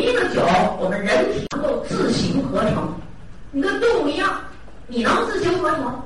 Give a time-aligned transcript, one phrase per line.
[0.00, 0.42] 一个酒，
[0.78, 2.88] 我们人体能够自行合成。
[3.52, 4.40] 你跟动物一样，
[4.86, 6.02] 你能自行合成，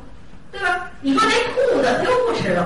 [0.51, 0.91] 对吧？
[1.01, 2.63] 你说那兔子它又不吃肉，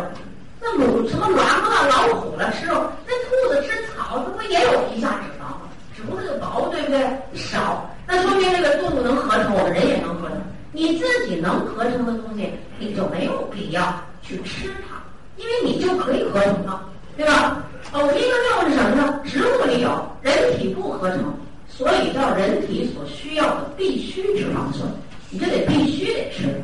[0.61, 5.69] 那母什么狼啊、老虎了吃肉，那兔子吃草，它不也有皮下脂肪吗？
[5.97, 7.01] 只不过就薄，对不对？
[7.35, 10.39] 少，那说明这个动物能合成，我们人也能合成。
[10.71, 13.83] 你自己能合成的东西，你就没有必要
[14.23, 15.03] 去吃它，
[15.37, 16.85] 因为你就可以合成了，
[17.17, 17.65] 对吧？
[17.93, 19.21] 欧米伽六是什么呢？
[19.25, 21.35] 植物里有，人体不合成。
[21.67, 24.89] 所以叫人体所需要的必须脂肪酸，
[25.31, 26.61] 你就得必须得吃，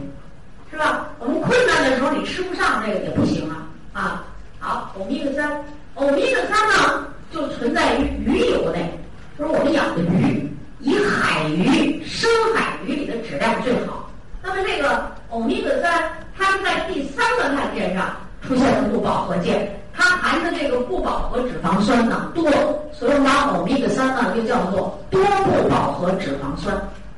[0.70, 1.08] 是吧？
[1.20, 4.24] 我们困难的时候你吃不上这个也不行啊啊！
[4.58, 8.98] 好，欧米伽三，欧米伽三呢就存在于鱼油内，
[9.38, 14.10] 就是我们养的鱼，以海鱼、深海鱼里的质量最好。
[14.42, 19.80] 那么这个欧米伽三，它是在第三个碳键上出现了不饱和键。
[19.96, 22.44] 它含的这个不饱和脂肪酸呢多，
[22.92, 26.76] 所以我们把欧米伽三呢又叫做多不饱和脂肪酸，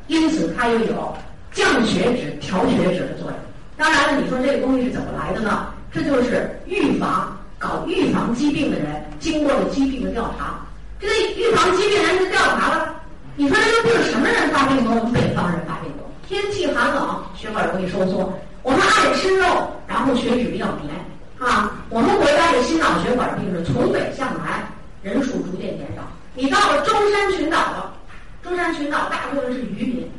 [0.08, 1.14] 因此它又有
[1.52, 3.38] 降血脂、调血脂的作用。
[3.76, 5.68] 当然了，你说这个东西是怎么来的呢？
[5.90, 10.60] 这就是预防搞预防疾病的人经过了疾病的调查，
[11.00, 12.94] 这个预防疾病人就调查了，
[13.36, 14.94] 你说这个病什么人发病多？
[14.94, 18.30] 我们北方人发病多，天气寒冷，血管容易收缩，
[18.62, 19.46] 我们爱吃肉，
[19.86, 20.94] 然后血脂比较黏。
[21.38, 24.66] 啊，我们国家的心脑血管病是从北向南
[25.02, 26.02] 人数逐渐减少。
[26.34, 27.94] 你到了舟山群岛了，
[28.42, 30.10] 舟山群岛大部分是渔民，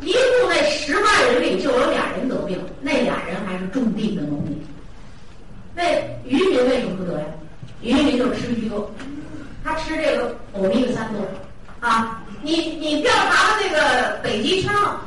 [0.00, 4.64] 一共那十万人里就有俩人得病，那俩人还是种地的农民。
[5.74, 5.82] 那
[6.24, 7.26] 渔民为什么不得呀？
[7.82, 8.90] 渔民就吃鱼多，
[9.64, 11.20] 他吃这个欧米伽三多。
[11.80, 15.00] 啊，你你调查了那个北极圈了，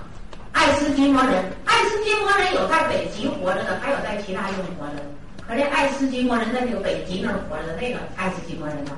[0.52, 5.06] 爱斯基摩人，爱斯基摩人有在北极活着的，还有在其他地方活着的。
[5.48, 8.92] 可这爱斯基摩人在那个北极那儿活着的那个爱斯基摩人呢，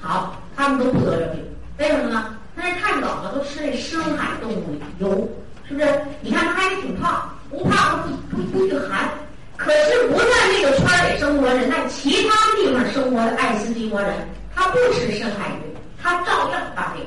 [0.00, 1.42] 好，他们都不得这病，
[1.78, 2.36] 为什么呢？
[2.54, 5.28] 那是太冷了，都吃那深海动物油，
[5.68, 5.88] 是不是？
[6.20, 9.08] 你看他还挺胖，不胖不不不御寒。
[9.56, 14.12] 可是不在那个圈里生活人，在其他地方生活的爱斯基摩人，
[14.54, 17.04] 他不吃深海鱼，他照样发病。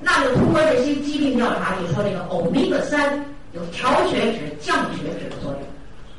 [0.00, 3.22] 那就通过这些疾病调查，就说这个欧米伽三
[3.52, 5.62] 有调血脂、降血脂的作用，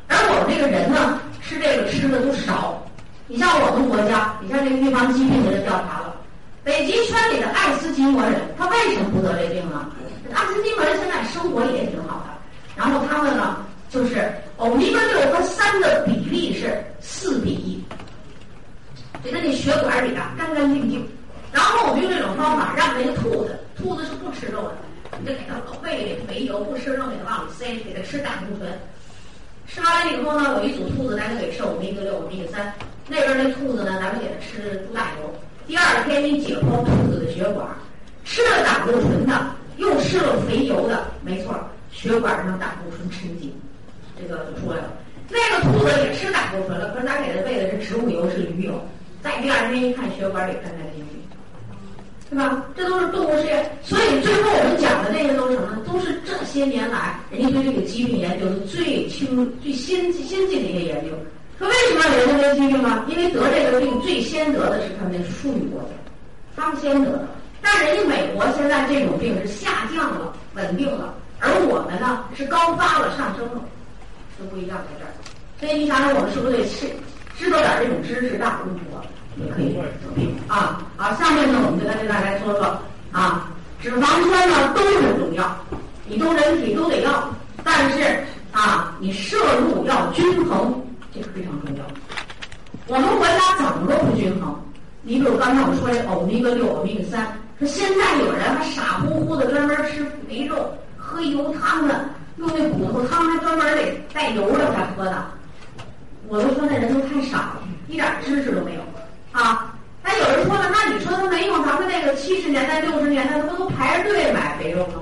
[0.07, 1.20] 而我们这个人呢？
[1.51, 2.81] 吃这个吃的都少，
[3.27, 6.15] 你像我们国家，你像这个预防疾病的人调查了，
[6.63, 9.85] 北极圈里的爱斯基摩人，他为什么不得这病呢？
[10.33, 12.31] 爱斯基摩人现在生活也挺好的，
[12.77, 13.57] 然后他们呢，
[13.89, 17.83] 就是欧米伽六和三的比例是四比一，
[19.21, 21.05] 觉得那血管里啊干干净净。
[21.51, 24.77] 然后我们用这种方法让那个兔子，兔子是不吃肉的，
[25.19, 28.71] 你就给它胃里肥油，不吃肉给它往里塞，给它吃胆固醇。
[29.73, 32.73] 吃完了以后呢，有一组兔子咱就给吃欧米伽六、我们一个三，
[33.07, 35.33] 那边那兔子呢，咱们给它吃猪大油。
[35.65, 37.65] 第二天你解剖兔子的血管，
[38.25, 41.55] 吃了胆固醇的，又吃了肥油的，没错，
[41.89, 43.55] 血管上胆固醇沉积，
[44.19, 44.91] 这个就出来了。
[45.29, 48.73] 那个兔子也吃胆固醇了，可是咱给它喂的是植物油，是鱼油。
[49.23, 51.20] 再第二天一看，血管里干干净净。
[52.31, 52.63] 对吧？
[52.77, 55.75] 这都是动物实验，所以最后我们讲的这些都是什么？
[55.85, 61.11] 都是这些年来人家对这个疾病研究的最清、最先进、先进的一些研究。
[61.59, 63.03] 说为什么要研究这疾病呢？
[63.09, 65.89] 因为得这个病最先得的是他们那富裕国家，
[66.55, 67.27] 他们先得的。
[67.61, 73.61] 但人家美国现在这种病是下降了、稳定了，而我们呢是高发了、上升了，
[74.39, 75.11] 都不一样在这儿。
[75.59, 76.87] 所以你想想，我们是不是得知
[77.37, 79.03] 知道点这种知识，大不多？
[79.37, 79.81] 也可以得
[80.13, 80.81] 病啊！
[80.97, 82.77] 好，下面呢，我们就跟大家说说
[83.11, 83.49] 啊，
[83.81, 85.55] 脂肪酸呢都很重要，
[86.05, 87.29] 你都人体都得要，
[87.63, 88.19] 但是
[88.51, 90.73] 啊，你摄入要均衡，
[91.13, 91.83] 这个非常重要。
[92.87, 94.53] 我们国家怎么都不均衡？
[95.03, 97.27] 你比如刚才我说的欧米伽六、欧米伽三，
[97.57, 102.05] 说现在有人还傻乎乎的专门吃肥肉、喝油汤的，
[102.37, 105.25] 用那骨头汤还专门得带油的才喝的，
[106.27, 108.81] 我都说那人都太傻了，一点知识都没有。
[109.31, 115.01] 啊，那有人说了，那你说他没用，咱们那个七十年代、六十年代，他不都排着队买肥肉吗？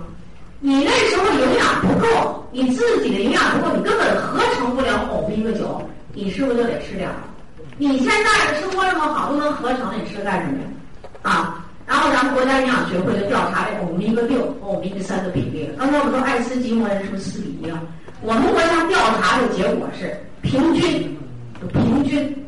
[0.60, 5.82] 你那时候营养不够，你自己的营养不够，你根本合成不了欧米伽九，
[6.14, 7.16] 你是不是就得吃点儿？
[7.78, 10.68] 你现在的生活这么好，都能合成，你吃干什么呀？
[11.22, 15.70] 啊，然后咱们国家营养学会就调查这欧米伽六和、欧米伽三的比例。
[15.78, 17.82] 刚才我们说爱斯基摩人是不是四比一啊？
[18.22, 21.18] 我们国家调查的结果是平均，
[21.72, 22.39] 平均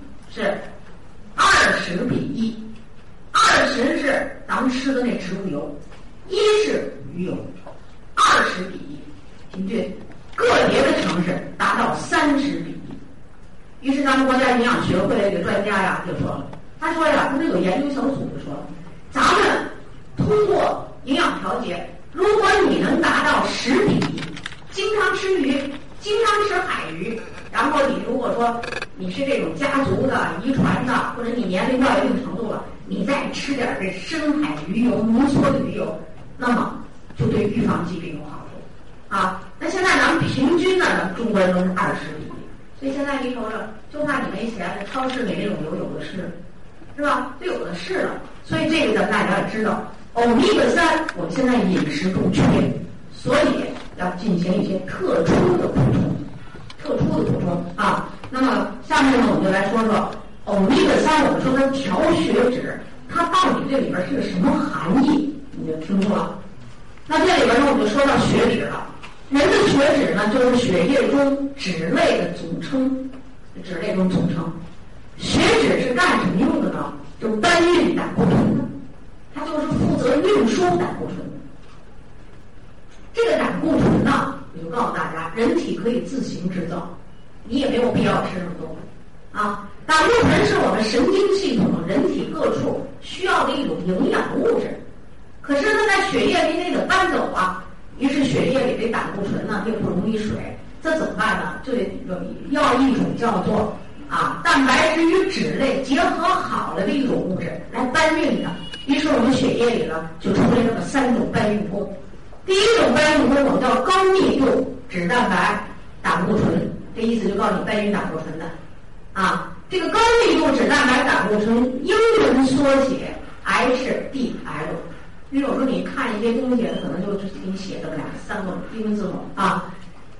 [125.31, 129.73] 比如说你看一些东西，可能就给你写这么俩三个英文字母啊，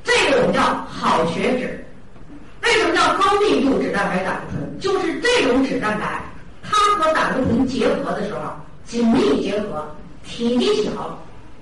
[0.06, 1.86] 这个我们叫好血脂。
[2.64, 4.80] 为什么叫高密度脂蛋白胆固醇？
[4.80, 6.24] 就是这种脂蛋白，
[6.64, 8.40] 它和胆固醇结合的时候
[8.86, 9.86] 紧密结合，
[10.24, 11.20] 体积小，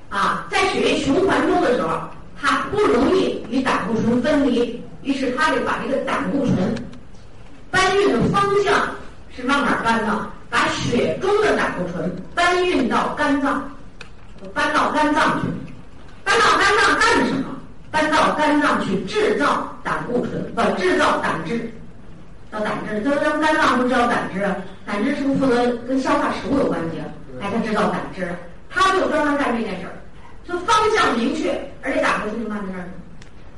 [0.09, 1.99] 啊，在血液循环中的时候，
[2.39, 6.55] 它不容易与胆固醇分离，于是它就把这个胆固醇
[7.71, 8.89] 搬运的方向
[9.35, 10.31] 是往哪儿搬呢？
[10.49, 13.69] 把血中的胆固醇搬运到肝脏，
[14.53, 15.47] 搬到肝脏去，
[16.23, 17.45] 搬到肝脏干什么？
[17.91, 21.71] 搬到肝脏去制造胆固醇，不制造胆汁，
[22.51, 23.01] 叫胆汁。
[23.01, 24.55] 就是咱们肝脏不知道胆汁啊？
[24.85, 27.05] 胆汁是不是负责跟消化食物有关系啊？
[27.41, 28.27] 哎，它制造胆汁，
[28.69, 29.93] 它就专门干这件事儿，
[30.47, 32.89] 就方向明确，而且胆固醇就放在那儿。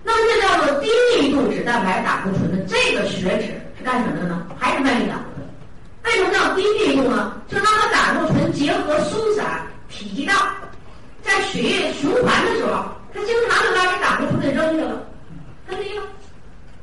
[0.03, 3.47] 那么这叫做低密度脂蛋白胆固醇的这个血脂
[3.77, 4.45] 是干什么的呢？
[4.57, 5.17] 还是搬运胆
[6.03, 7.33] 为什么叫低密度呢？
[7.48, 10.53] 就是它和胆固醇结合松散，体积大，
[11.21, 12.83] 在血液循环的时候。
[13.13, 15.03] 它经常就把这胆固醇给扔去了，
[15.68, 16.03] 它低了。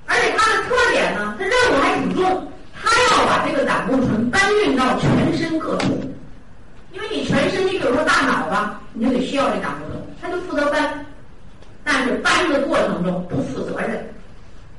[0.06, 5.98] 而且它的特点呢，它任务还挺重，它要把这个胆固醇搬运到全身各处。
[6.92, 11.06] 因为你全身，你比如说大脑吧，你就得需要这胆固醇，它就负责搬。
[11.82, 14.14] 但是搬的过程中不负责任，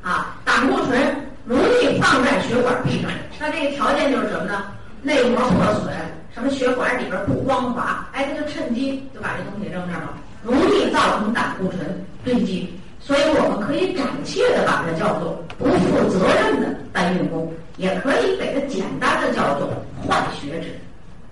[0.04, 3.10] 啊，胆固醇容易放在血管壁上，
[3.40, 4.66] 那这个条件就是什么呢？
[5.02, 5.92] 内膜破损，
[6.32, 10.14] 什么血管里边不光滑，哎，它就趁机就把这东西扔那儿了。
[10.44, 19.68] 容易造成胆固醇堆积，所以我们可以暂且的把它叫做不负责任的搬运工，也可以给它简单的叫做
[20.08, 20.68] 坏血脂。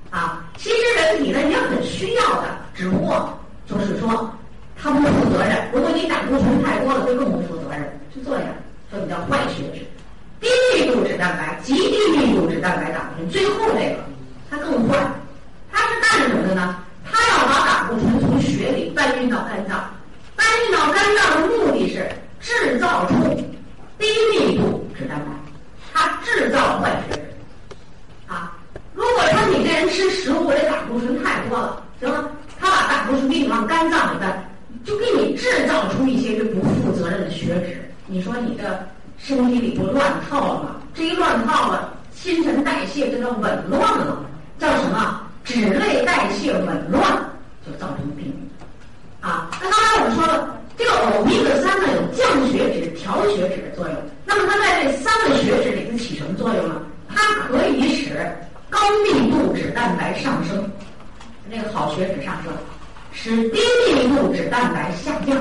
[0.10, 4.34] 啊，其实人体呢也很需要的，只不过就是说
[4.76, 5.70] 它不负责任。
[5.72, 7.82] 如果你胆固醇太多了，会更不负责任，
[8.12, 8.50] 是这样，
[8.92, 9.86] 这就叫坏血脂。
[10.40, 13.98] 低密度脂蛋白、极低密度脂蛋白胆固醇，最后这个
[14.50, 14.98] 它更坏，
[15.72, 16.78] 它是干什么的呢？
[17.04, 19.90] 它要把胆固醇从血里搬运到肝脏，
[20.36, 22.08] 搬运到肝脏的目的是
[22.40, 23.14] 制造出
[23.98, 25.32] 低密度脂蛋白，
[25.94, 27.22] 它制造坏血脂。
[28.28, 28.54] 啊，
[28.94, 32.30] 如果说你这人吃食物这胆固醇太多了，行了，
[32.60, 34.50] 他把胆固醇给你往肝脏里搬，
[34.86, 37.90] 就给你制造出一些这不负责任的血脂。
[38.06, 38.64] 你说你这
[39.18, 40.76] 身体里不乱套了吗？
[40.94, 44.24] 这一乱套了，新陈代谢这叫紊乱了，
[44.60, 45.22] 叫什么？
[45.44, 47.04] 脂类代谢紊乱
[47.66, 48.34] 就造成病，
[49.22, 53.96] 啊，那刚才我们说了，这个欧米伽三呢有降血脂、调血脂的作用。
[54.26, 56.82] 那么它在这三个血脂里头起什么作用呢？
[57.08, 58.30] 它可以使
[58.70, 60.70] 高密度脂蛋白上升，
[61.50, 62.52] 那个好血脂上升，
[63.14, 63.60] 使低
[63.96, 65.38] 密度脂蛋白下降，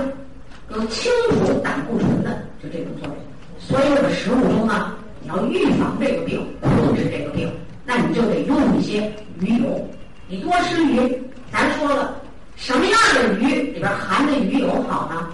[0.71, 2.31] 有清除胆固醇的
[2.63, 3.17] 就这种作用。
[3.69, 7.53] 所以我们食物中呢，你要预防这个病，控制这个病，
[7.85, 9.85] 那你就得用一些鱼油。
[10.29, 11.21] 你多吃鱼，
[11.53, 12.15] 咱说了，
[12.55, 15.29] 什么样的鱼里边含的鱼油好呢？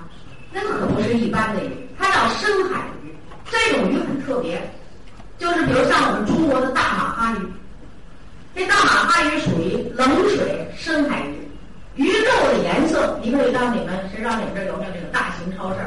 [0.51, 3.15] 那可不是一般的鱼，它叫深海鱼。
[3.51, 4.59] 这种鱼很特别，
[5.39, 7.47] 就是比如像我们中国的大马哈鱼。
[8.55, 11.23] 这大马哈鱼属于冷水深海
[11.97, 15.81] 鱼，鱼肉的颜色你可以当你们谁知道你们这有没有这个大型超市？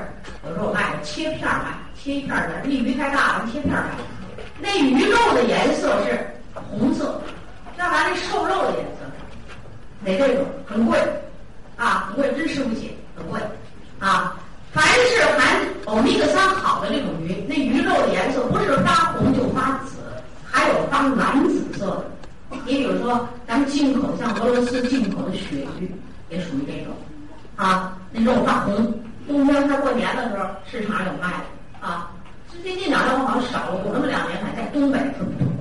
[0.48, 1.75] 有时候我卖的切片卖，
[2.06, 3.84] 切一片的，那鱼太大了，切片卖。
[4.60, 6.20] 那鱼肉的颜色是
[6.54, 7.20] 红色，
[7.80, 9.02] 要不然那瘦肉的颜色，
[10.06, 11.00] 得这种很贵，
[11.78, 13.40] 啊，很贵，真吃不起，很贵，
[14.00, 14.38] 啊。
[14.72, 19.96] 凡是含欧米伽三好的这种鱼，那鱼肉的颜色不是发红就发紫，
[20.44, 22.06] 还有发蓝紫色的。
[22.52, 25.90] 你比如说，咱们进口像俄罗斯进口的鳕鱼，
[26.30, 26.94] 也属于这种，
[27.56, 28.94] 啊，那肉发红。
[29.28, 31.46] 冬天快过年的时候，市场有卖的，
[31.86, 32.10] 啊，
[32.63, 35.54] 最近两年我好像少了，有那么两年还在东北特别多，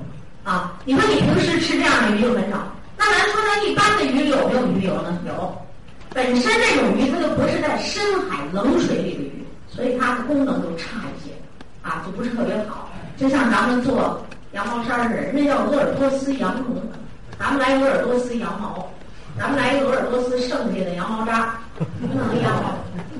[0.43, 2.57] 啊，你说你平时吃这样的鱼就很少，
[2.97, 5.15] 那咱说它一般的鱼有没有鱼油呢？
[5.27, 5.55] 有。
[6.15, 11.31] 本身这种鱼它就不是在深海冷水里的鱼，所以它的功能就差一些，
[11.83, 12.89] 啊，就不是特别好。
[13.17, 14.19] 就像咱们做
[14.53, 16.81] 羊毛衫似的，人家叫鄂尔多斯羊绒，
[17.37, 18.89] 咱们来鄂尔多斯羊毛，
[19.37, 22.53] 咱们来一个鄂尔多斯剩下的羊毛渣，不能一样，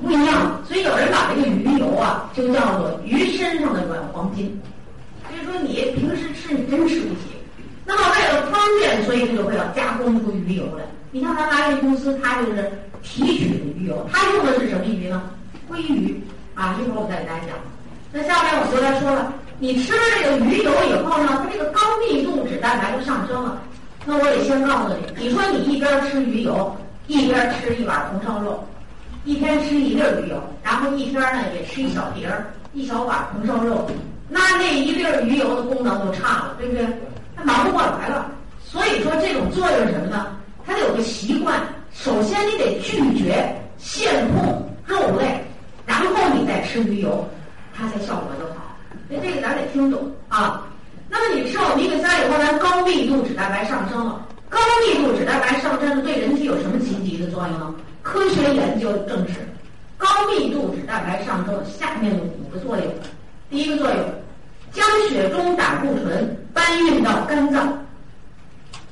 [0.02, 0.60] 不一样。
[0.66, 4.58] 所以有人把这个鱼油啊，就叫做鱼身上的软黄金。
[5.28, 7.36] 所以说你平时吃你真吃不起。
[7.84, 10.84] 那么为了方便，所以它就会要加工出鱼油来。
[11.10, 15.22] 你看咱蚂蚁公司，它就是提取的鱼油，它用的是什么鱼呢？
[15.70, 16.20] 鲑鱼
[16.54, 16.76] 啊！
[16.80, 17.50] 一会儿我再给大家讲。
[18.10, 23.60] 那下面我就来说了，你吃了这个鱼油以后呢，它这个高密度脂蛋白就上升了。
[24.08, 26.74] 那我得先告诉你，你说你一边吃鱼油，
[27.08, 28.64] 一边吃一碗红烧肉，
[29.24, 33.84] 一天吃一粒鱼油，然后一天呢也吃一小碟儿、一小碗红烧肉，
[34.28, 36.86] 那那一粒鱼油的功能就差了，对不对？
[37.34, 38.30] 它忙不过来了。
[38.64, 40.36] 所以说这种作用是什么呢？
[40.64, 41.60] 它得有个习惯，
[41.92, 45.44] 首先你得拒绝现控肉类，
[45.84, 47.28] 然后你再吃鱼油，
[47.74, 48.76] 它才效果就好。
[49.08, 50.62] 所以这个咱得听懂啊。
[51.18, 54.26] 那么你吃欧米伽三以后，咱高密度脂蛋白上升了。
[54.50, 57.74] 高密度脂蛋白上升了对人体有什么积极的作用呢？
[58.02, 59.34] 科学研究证实，
[59.96, 62.86] 高密度脂蛋白上升下面的五个作用。
[63.50, 63.98] 第一个作用，
[64.72, 67.66] 将血中胆固醇搬运到肝脏。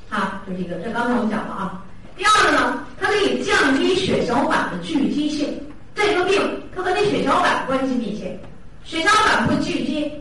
[0.09, 1.83] 啊，这是一个，这刚才我们讲了啊。
[2.17, 5.61] 第二个呢，它可以降低血小板的聚集性。
[5.93, 6.41] 这个病
[6.75, 8.37] 它和那血小板关系密切，
[8.83, 10.11] 血小板不聚集，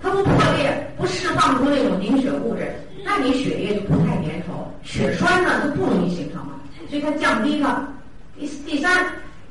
[0.00, 2.72] 它不破裂，不释放出那种凝血物质，
[3.04, 6.54] 那你血液就不太粘稠，血栓呢就不容易形成了。
[6.88, 7.88] 所以它降低了。
[8.38, 9.06] 第第三，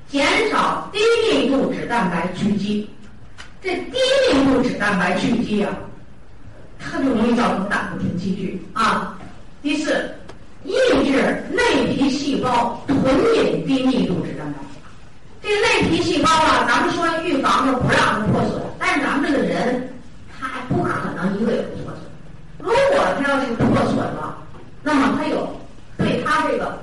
[0.08, 2.90] 减少低密度脂蛋白聚集。
[3.62, 3.98] 这低
[4.32, 5.72] 密度脂蛋白聚集啊，
[6.80, 9.18] 它就容易造成胆固醇积聚啊。
[9.62, 10.10] 第四，
[10.64, 10.74] 抑
[11.04, 12.98] 制内皮细胞囤
[13.36, 14.60] 饮低密度脂蛋白。
[15.42, 19.90] 这个内皮细胞啊，咱们说预防着不让它破损，但是咱们这个人
[20.52, 22.02] 他不可能一个也不破损。
[22.60, 24.38] 如果他要是破损了，
[24.82, 25.48] 那么他有
[25.98, 26.78] 对他这个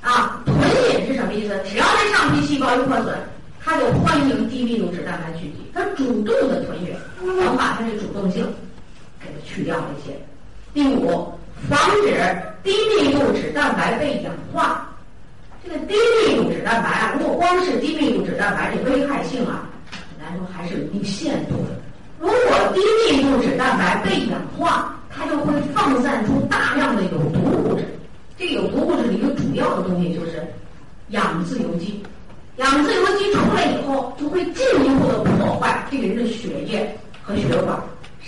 [0.00, 1.60] 啊囤饮是什么意思？
[1.64, 3.14] 只要这上皮细胞一破损，
[3.62, 8.46] 他就欢迎低密度脂蛋白聚集，他主动的囤哕，能把它的主动性
[9.20, 10.16] 给它去掉一些。
[10.72, 11.32] 第五。
[11.68, 12.16] 防止
[12.62, 14.88] 低密度脂蛋白被氧化。
[15.62, 15.94] 这个低
[16.26, 19.68] 密度脂蛋白啊，如果光是低密度脂蛋白，这危害性啊，
[20.18, 21.78] 来说还是有一定限度的。
[22.20, 22.36] 如果
[22.74, 27.98] 低密度脂蛋白被氧化，它就会放散出大量的有毒物质。
[28.36, 30.46] 这个有毒物质的一个主要的东西就是
[31.08, 32.02] 氧自由基。
[32.56, 37.80] 氧自由基出来以后，就会进一步的破坏这个人的血液和血管。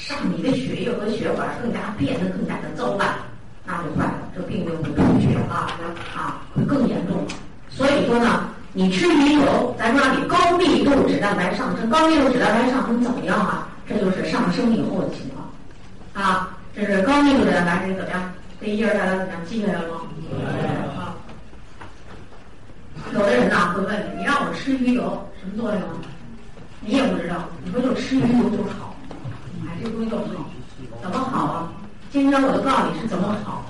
[0.08, 3.14] 让你的血液和血管更加变得更加的糟烂，
[3.66, 7.16] 那就坏了，这病就会出血啊那啊，会更严重。
[7.68, 13.68] 所以说呢，你吃鱼油，咱说你高密度脂蛋白上升，高密度脂蛋白上升怎么样啊？
[13.88, 16.58] 这就是上升以后的情况啊。
[16.74, 18.32] 这是高密度的蛋白是怎么样？
[18.60, 19.44] 这一页大家怎么样？
[19.46, 20.00] 记下来了吗？
[20.96, 21.14] 啊。
[23.12, 25.02] 有的人呐会问你，你让我吃鱼油
[25.40, 25.98] 什么作用啊？
[26.80, 28.94] 你也不知道，你说就吃鱼油就好。
[29.82, 30.18] 这东西好，
[31.02, 31.72] 怎么好啊？
[32.10, 33.64] 今天我就告诉你是怎么好。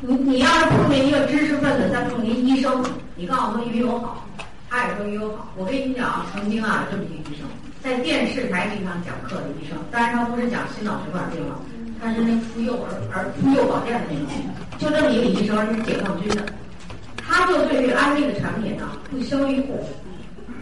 [0.00, 2.84] 你你要是碰见一个知识分子，再碰见医生，
[3.16, 4.24] 你告诉他鱼油好，
[4.70, 5.48] 他也说鱼油好。
[5.56, 7.46] 我跟你讲，曾经啊，这么一个医生，
[7.86, 11.54] 在电视台经常讲课的医生，当然他不是讲心脑血管病了，
[12.02, 14.42] 他是那妇幼儿儿妇幼保健的那种。
[14.76, 16.44] 就这么一个医生，是解放军的，
[17.16, 19.86] 他就对这个安利的产品呢不屑一顾。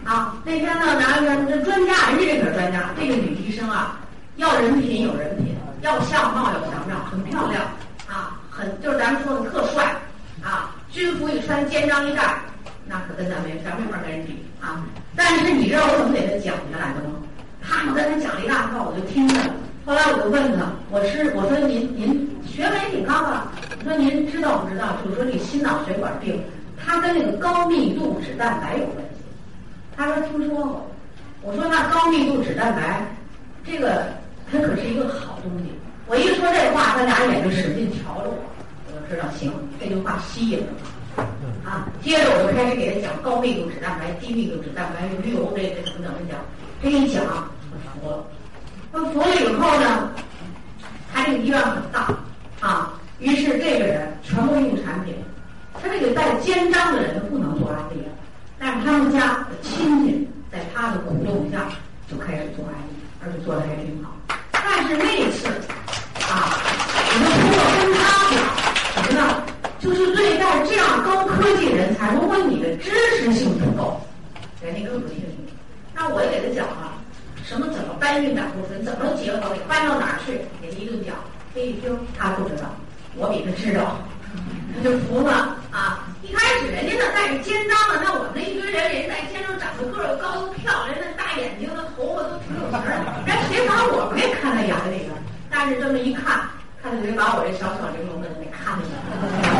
[0.03, 3.97] 啊，那天呢，拿个这专家，人家这可专家，这个女医生啊。
[4.35, 7.63] 要人品有人品，要相貌有相貌，很漂亮
[8.07, 9.95] 啊，很就是咱们说的特帅
[10.43, 12.35] 啊，军服一穿，肩章一带，
[12.85, 14.85] 那可跟咱没咱们没法跟人比啊。
[15.15, 17.15] 但是你知道我怎么给他讲下来的吗？
[17.61, 19.39] 他跟他讲了一大套，我就听着。
[19.85, 24.97] 后来我就问他，我是我说您您学问挺高啊，我说您知道不知道？
[25.03, 26.43] 就是说这心脑血管病，
[26.77, 29.23] 它跟那个高密度脂蛋白有关系。
[29.95, 30.91] 他说听说过。
[31.41, 33.05] 我说那高密度脂蛋白，
[33.63, 34.07] 这个
[34.51, 35.71] 它可是一个好东西。
[36.07, 38.37] 我一说这话，他俩眼睛使劲瞧着我，
[38.87, 40.89] 我就知道行，这句话吸引了他。
[41.63, 46.39] 啊，接着我就开始给他讲高密度脂蛋白、低密度脂蛋白、鱼油这这怎么怎么讲。
[46.81, 48.23] 这一讲，他服了。
[48.93, 50.11] 他服了以后呢，
[51.13, 52.13] 他这个医院很大
[52.59, 55.15] 啊，于是这个人全部用产品。
[55.81, 58.01] 他这个带肩章的人不能做安利，
[58.57, 61.67] 但是他们家的亲戚在他的鼓动下
[62.09, 64.11] 就开始做安利，而且做的还挺好。
[64.51, 65.47] 但是那一次
[66.29, 66.55] 啊，
[67.11, 69.23] 我们通过跟他讲什么呢？
[69.85, 72.89] 就是对待这样高科技人才，如果你的知
[73.19, 74.01] 识性不够，
[74.59, 75.53] 人家更不听你。
[75.93, 76.97] 那我也给他讲了，
[77.45, 81.13] 什么怎么搬运胆固醇，怎么结合，搬到哪儿去，给他一顿讲。
[81.53, 82.65] 他一听他不知道，
[83.15, 84.01] 我比他知道，
[84.73, 86.09] 他 就服了啊！
[86.23, 95.13] 一开始人家那带着肩章的，那我们那一堆人，人家带肩章，长得个儿高又漂亮，那大眼睛，那头发都挺有型儿，人谁把我们给看在眼里呢？
[95.53, 96.41] 但是这么一看，
[96.81, 99.54] 他就得把我这小小玲珑的给看了。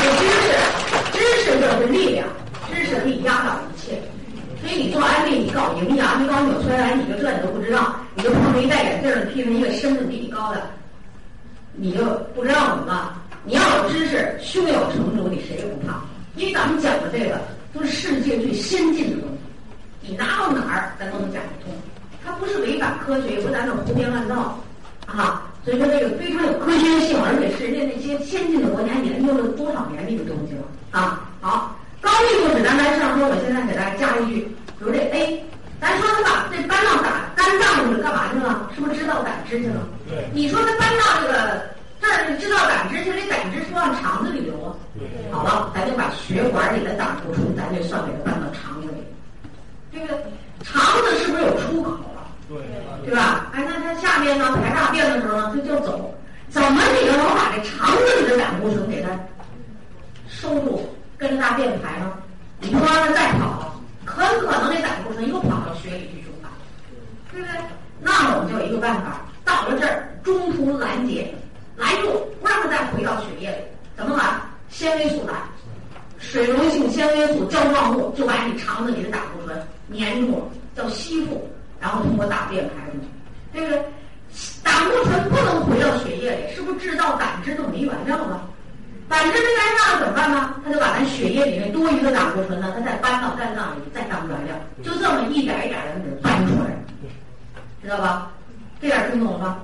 [0.00, 0.48] 我告诉你，知识，
[1.12, 2.26] 知识就是力量，
[2.72, 4.00] 知识可以压倒一切。
[4.60, 10.70] 所以你做安利，你搞营养，你搞纽崔莱，你就这你都不知道，你就碰着一戴眼镜的，披着一个身子比你高的，
[11.72, 12.04] 你就
[12.34, 12.96] 不知道怎么办。
[13.44, 16.00] 你要有知识，胸有成竹，你谁也不怕。
[16.36, 17.40] 因为咱们讲的这个
[17.74, 19.28] 都是世界最先进的东
[20.02, 21.72] 西，你拿到哪儿咱都能讲得通。
[22.24, 24.58] 它不是违反科学，也不是咱那胡编乱造，
[25.06, 25.46] 啊。
[25.64, 31.28] 所以说这个非常有科学性，而且是人家那些先进的国家研究了多少年的一个东西了啊！
[31.40, 34.40] 好，高密度脂蛋白上说，我现在给大家加一句，
[34.80, 35.44] 比如这 A，
[35.80, 38.70] 咱说他把这搬到胆肝脏去干嘛去了？
[38.74, 39.86] 是不是知道胆汁去了？
[40.08, 40.24] 对。
[40.32, 41.60] 你说他搬到这个
[42.00, 44.72] 这儿知道胆汁去，这胆汁是往肠子里流啊。
[44.96, 45.04] 对。
[45.30, 49.04] 好了，咱就把血管里的胆固醇，咱就算给它搬到肠子里，
[49.92, 50.16] 对不对？
[50.64, 52.00] 肠子是不是有出口？
[52.50, 52.58] 对，
[53.06, 53.46] 对吧？
[53.52, 56.12] 哎，那他下面呢排大便的时候呢，他就走，
[56.48, 59.08] 怎么你就能把这肠子里的胆固醇给它
[60.28, 60.84] 收住，
[61.16, 62.12] 跟着大便排呢？
[62.58, 66.50] 你不让它再跑，很可能这胆固醇又跑到血里去循环，
[67.30, 67.54] 对不对？
[68.00, 71.32] 那我们就有一个办法，到了这儿中途拦截，
[71.76, 72.08] 拦住，
[72.40, 73.58] 不让它再回到血液里。
[73.96, 74.40] 怎么拦？
[74.70, 75.36] 纤维素拦，
[76.18, 79.56] 水溶性纤维素胶状物就把你肠子里的胆固醇
[79.96, 81.48] 粘住了，叫吸附。
[81.80, 83.06] 然后通过大便排出去，
[83.52, 83.82] 对不对？
[84.62, 88.46] 胆固醇不能回到血液里，是不是制造胆汁就没原料了？
[89.08, 90.54] 胆汁没原料怎么办呢？
[90.64, 96.70] 他就把咱血液里面多余的胆固醇呢，他再搬到肝脏里再当原料，就这么一点一点的给搬出来，
[97.82, 98.30] 知道吧？
[98.80, 99.58] 这点听懂了吧？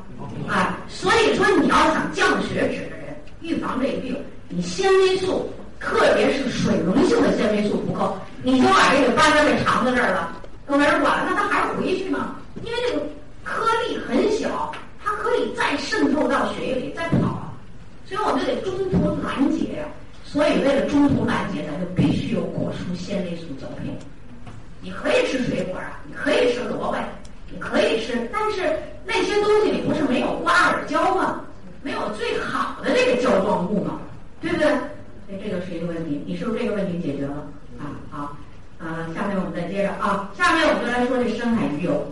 [0.49, 4.17] 哎，所以说你要想降血脂的人，预防这个病，
[4.49, 5.49] 你纤维素，
[5.79, 10.36] 特别是水溶性的纤维素不够，你就把这个搬到这肠子这儿了。
[10.67, 12.37] 都没人管了，那他还回去吗？
[12.65, 13.03] 因为这个
[13.45, 17.53] 颗粒很小，它可以再渗透到血液里再跑啊，
[18.05, 19.87] 所以我们就得中途拦截呀。
[20.25, 23.97] 所以为了中途拦截，咱就必须有果蔬纤维素胶片。
[24.81, 26.97] 你可以吃水果啊，你可以吃萝卜，
[27.51, 31.41] 你可以吃，但是那些东西里不是没有瓜尔胶吗？
[31.83, 34.01] 没有最好的这个胶状物吗？
[34.41, 34.67] 对不对？
[35.29, 37.47] 所以这就是一个问题，你是不是这个问题解决了？
[37.79, 38.37] 啊，好。
[38.79, 42.07] 啊，下面我们再接着啊，下面我们就来说这深海鱼油。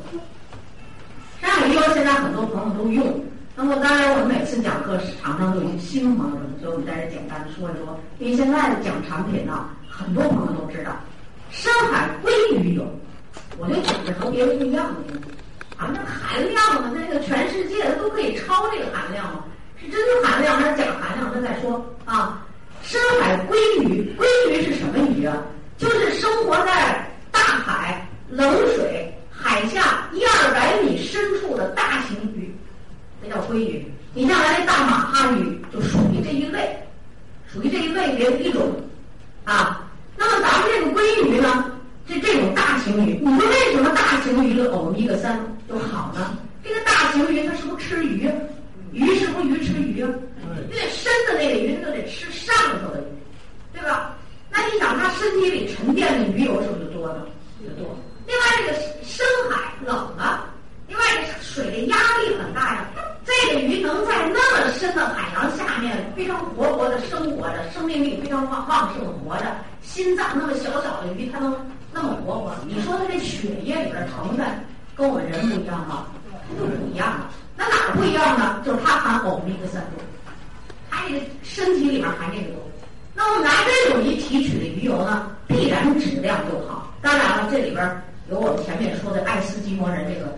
[1.40, 3.22] 深海鱼油现在很多朋友都用，
[3.54, 8.00] 那么当然我们每次讲课常常都有些新朋友，所以我们在这简单的说一说。
[8.18, 10.92] 因为现在讲产品呢，很多朋友都知道，
[11.50, 12.86] 深海鲑鱼油，
[13.58, 15.36] 我就讲的和别人不一样的东西
[15.76, 19.44] 啊，那含量呢，那个全世界它都可以超这个含量吗？
[19.76, 21.30] 是真的含量还是假含量？
[21.34, 22.40] 那再说啊。
[22.82, 25.36] 深海鲑鱼，鲑鱼是什么鱼啊？
[25.76, 32.54] 就是生活在大海、冷水、海下一二百米深处的大型鱼，
[33.22, 33.84] 这叫鲑鱼。
[34.14, 36.78] 你像咱这大马哈鱼就属于这一类，
[37.52, 38.80] 属于这一类别的一种
[39.44, 39.90] 啊。
[40.16, 41.72] 那么咱们这个鲑鱼呢，
[42.06, 46.38] 这这种大型鱼，你说为什么大型鱼的欧米伽三就好呢？
[46.62, 48.32] 这个大型鱼它是不是吃鱼啊？
[48.92, 50.08] 鱼是不是鱼吃鱼啊？
[50.70, 53.04] 越深的那个鱼，它就得吃上头的鱼，
[53.72, 54.16] 对吧？
[54.54, 57.26] 那你想，它身体里沉淀的鱼油是不是就多呢？
[57.60, 57.92] 就多。
[58.24, 60.46] 另外，这个深海冷啊，
[60.86, 62.86] 另外这水的压力很大呀。
[63.24, 69.44] 这个鱼能在那么深的海洋下面非常活泼的生活着，生命力非常旺旺盛的活着。
[69.82, 71.56] 心脏那么小小的鱼，它能
[71.92, 72.54] 那么活泼？
[72.64, 74.46] 你说它这血液里边成分
[74.94, 76.06] 跟我们人不一样吗？
[76.48, 77.28] 它就不一样了。
[77.56, 78.62] 那哪儿不一样呢？
[78.64, 80.00] 就是它含欧米伽三多，
[80.90, 82.62] 它这个身体里面含这个多。
[83.14, 86.92] 那我们拿这种一提取的鱼油呢，必然质量就好。
[87.00, 90.36] 当然了，这里边有我们前面说的爱斯基摩人这个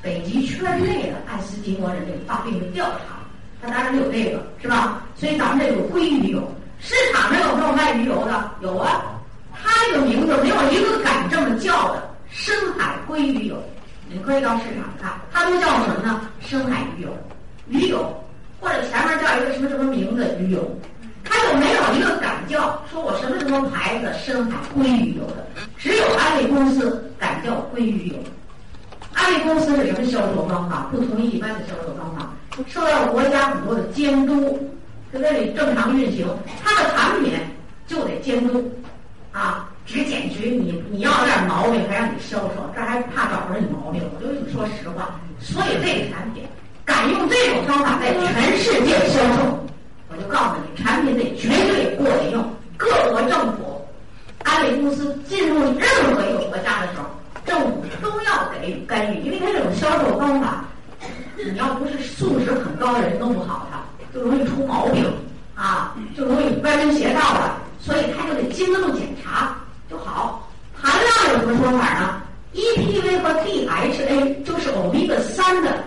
[0.00, 3.18] 北极圈内的爱斯基摩人这个发病的调查，
[3.60, 5.02] 它当然有这个是吧？
[5.16, 6.40] 所以咱们这个鲑鱼油，
[6.78, 8.50] 市场上有没有卖鱼油的？
[8.60, 9.20] 有啊，
[9.52, 13.56] 它这个名字没有一个敢这么叫的，深海鲑鱼油。
[14.08, 16.28] 你可以到市场看，它都叫什么呢？
[16.40, 17.08] 深海鱼油，
[17.68, 18.14] 鱼油，
[18.60, 20.60] 或者前面叫一个什么什么名字鱼油。
[21.58, 25.46] 没有一个敢叫说我什么什么牌子深海鲑鱼油的？
[25.78, 28.14] 只有安利公司敢叫鲑鱼油。
[29.14, 30.88] 安利公司是什么销售方法？
[30.90, 32.30] 不同于一般的销售方法，
[32.66, 34.58] 受到国家很多的监督，
[35.12, 36.26] 在这里正常运行，
[36.64, 37.34] 它的产品
[37.86, 38.72] 就得监督
[39.32, 39.68] 啊。
[39.84, 44.00] 只检举你，你要点毛病还让你销售，这还怕找着你毛病？
[44.14, 45.20] 我就跟你说实话。
[45.40, 46.44] 所以这个产品
[46.84, 49.66] 敢用这种方法在全世界销售，
[50.12, 52.44] 我就告诉你，产品得绝对过得用。
[52.76, 53.80] 各国政府、
[54.44, 57.04] 安利公司进入任何一个国家的时候，
[57.46, 60.64] 政府都要给予干预，因为它这种销售方法，
[61.36, 63.80] 你要不是素质很高的人弄不好它，
[64.12, 65.12] 就容易出毛病
[65.54, 69.56] 啊，就容易歪门邪道的，所以它就得经得住检查。
[69.88, 72.20] 就好，含量有什么说法呢
[72.54, 75.84] ？EPA 和 DHA 就是欧米伽三的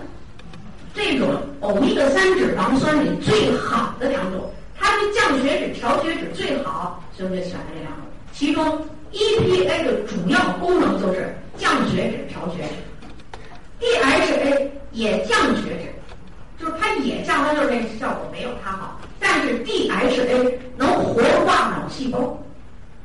[0.96, 1.28] 这种
[1.60, 8.06] 欧米伽三脂肪酸里最好的两种，它是降血脂、调血脂最好，所以我就选了这两种。
[8.32, 8.66] 其中
[9.12, 15.94] EPA 的主要功能就是降血脂、调血脂，DHA 也降血脂，
[16.58, 22.42] 就是它也降，它就是那个效果没有它好，但是 DHA 能活化脑细胞。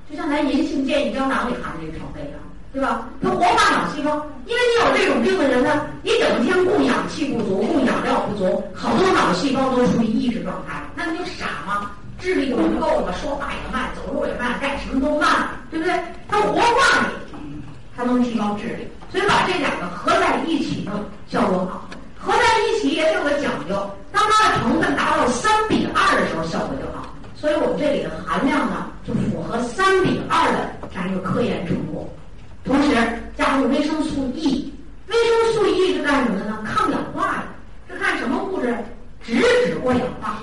[0.08, 2.40] 就像咱银杏健益胶囊里含的这个成分一样，
[2.72, 3.08] 对吧？
[3.20, 4.14] 它活化脑细胞，
[4.46, 11.90] 因为你有这种病的人呢，你整天供氧气不足、供氧料不足，好多脑细胞都处于抑制状态，那你就傻吗？
[12.20, 15.94] 智力就不够了，说话也慢，走路也慢，干什么都慢，对不对？
[16.28, 17.62] 它活化你，
[17.96, 20.92] 它能提高智力，所以把这两个合在一起呢，
[21.28, 21.88] 效果好。
[22.22, 23.74] 合在一起也有个讲究，
[24.12, 27.06] 当它的成分达到三比二的时候，效果就好。
[27.34, 32.06] 所以我们这里的含量呢，就符合三比二的这样一个科研成果。
[32.64, 32.94] 同时
[33.36, 34.72] 加入维生素 E，
[35.08, 36.58] 维生素 E 是干什么的呢？
[36.64, 37.36] 抗氧化
[37.88, 38.74] 的，是看什么物质？
[39.24, 39.34] 脂
[39.66, 40.38] 质过氧化。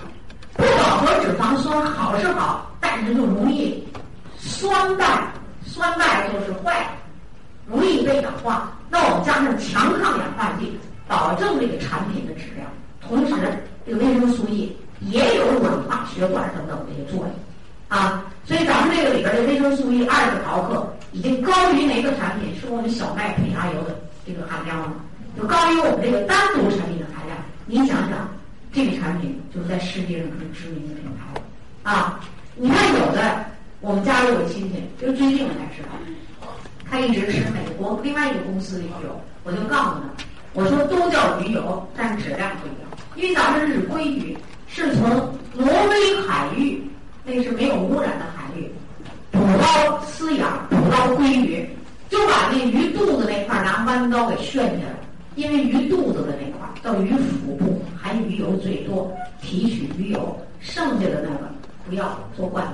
[0.54, 3.88] 不饱和脂肪酸好是好，但是就容易
[4.38, 5.06] 酸败，
[5.66, 6.88] 酸败就是坏，
[7.68, 8.72] 容易被氧化。
[8.90, 10.78] 那我们加上强抗氧化剂，
[11.08, 12.68] 保证这个产品的质量。
[13.02, 13.36] 同时，
[13.86, 14.76] 这个维生素 E。
[15.02, 17.32] 也有软化血管等等这些作用，
[17.88, 22.54] 啊，所以咱们这个里边的维生素 E 二十毫克已经高于哪个产品？
[22.60, 24.94] 是我们小麦胚芽油的这个含量了，
[25.38, 27.38] 就高于我们这个单独产品的含量。
[27.66, 28.30] 你想想，
[28.72, 32.20] 这个产品就是在世界上是知名的品牌，啊，
[32.56, 33.46] 你看有的
[33.82, 36.50] 我们家里有亲戚，就最近我才知道，
[36.90, 44.38] 他一直吃美国另外一个公司的鱼油，我就告诉他，我说都叫鱼油，但是质量不一样，因为咱们是鲑鱼。
[44.70, 45.10] 是从
[45.54, 46.84] 挪威海域，
[47.24, 48.37] 那是没有污染的海，
[49.38, 51.70] 捕捞饲养捕捞鲑鱼，
[52.10, 54.96] 就把那鱼肚子那块拿弯刀给旋下来，
[55.36, 61.52] 因为鱼肚子的那块到鱼腹部含鱼油最多，提取鱼油，剩下的那个
[61.88, 62.72] 不要做罐头。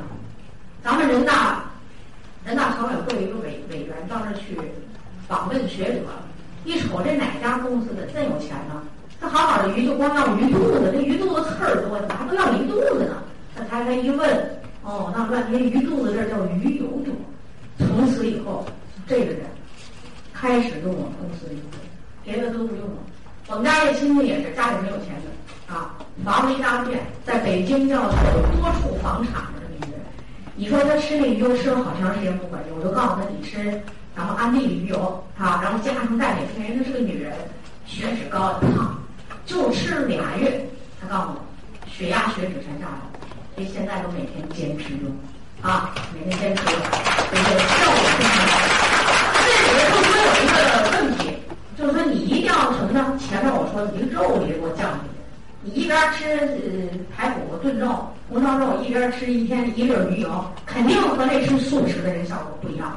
[0.82, 1.66] 咱们人大
[2.46, 4.58] 人大常委会一个委委员到那去
[5.28, 6.02] 访问学者，
[6.64, 8.82] 一瞅这哪家公司的真有钱呢？
[9.20, 13.16] 这好好的鱼就光要鱼肚子，这鱼肚子刺儿多，咋还都要鱼肚子呢？
[13.56, 17.14] 他抬头一问，哦，那半天鱼肚子这叫鱼油多。
[17.80, 18.66] 从此以后，
[19.08, 19.40] 这个人
[20.34, 21.60] 开始用我们公司的鱼，
[22.24, 22.98] 别的都不用了。
[23.48, 30.06] 我们家这亲戚也是家里没有钱的啊，房子一大片，在北京叫有多处房产的这么一个人。
[30.56, 33.82] 你说他吃那鱼油吃了好长时间不管用，我就告诉他你吃
[34.16, 37.34] 咱们安利鱼油啊，然后加上钙镁，人家是个女人，
[37.86, 38.98] 血脂高胖。
[39.46, 40.66] 就吃了俩月，
[41.02, 41.42] 他告诉我，
[41.86, 43.12] 血压、血脂全下来了，
[43.56, 45.12] 所以现在都每天坚持用，
[45.62, 46.74] 啊，每天坚持用，
[47.32, 48.52] 这个效果非常好。
[49.38, 50.54] 这里面就说有一个
[50.92, 51.38] 问题，
[51.78, 53.16] 就是说你一定要什么呢？
[53.20, 55.06] 前面我说你这肉也给我降下去，
[55.62, 62.92] 你一边吃呃排骨炖肉、红烧肉，一边吃一天一粒鱼油，肯定和那吃素食的人效果不一样，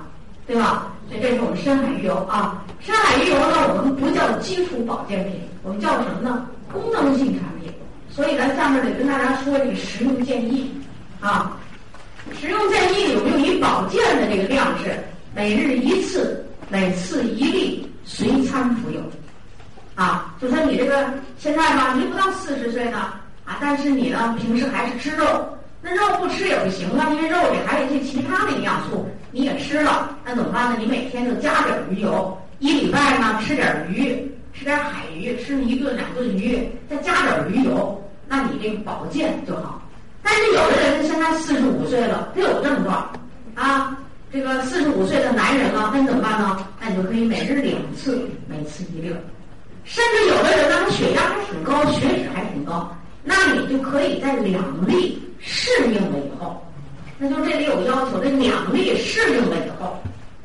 [0.46, 0.88] 对吧？
[1.08, 2.64] 所以这是我们深海鱼油啊。
[2.80, 6.46] 深海鱼油呢，我们不叫基础保健品，我们叫什么呢？
[6.72, 7.55] 功能性产品。
[8.16, 10.72] 所以咱下面得跟大家说这个食用建议
[11.20, 11.54] 啊。
[12.40, 14.98] 食用建议有用于保健的这个量是
[15.34, 19.02] 每日一次，每次一粒，随餐服用。
[19.96, 22.96] 啊，就说你这个现在吧，你不到四十岁呢
[23.44, 25.46] 啊，但是你呢平时还是吃肉，
[25.82, 30.76] 那肉不吃也不行啊，因为肉里还有一些其他的营养素，你也吃了，那怎么办呢？
[30.80, 39.80] 你每天就加点鱼油，一礼拜呢吃点鱼，吃点海鱼，吃一顿两顿鱼，再加点鱼油，那你这个保健就好。
[40.22, 43.10] 但是有的人现在四十五岁了，他有症状
[43.54, 43.96] 啊，
[44.32, 46.66] 这个四十五岁的男人了，那你怎么办呢？
[46.80, 49.16] 那你就可以每日两次，每次一粒儿。
[49.84, 52.90] 甚至有的人呢，他血压还挺高，血脂还挺高，
[53.22, 56.60] 那你就可以在两粒适应了以后，
[57.18, 59.96] 那就这里有要求，这两粒适应了以后，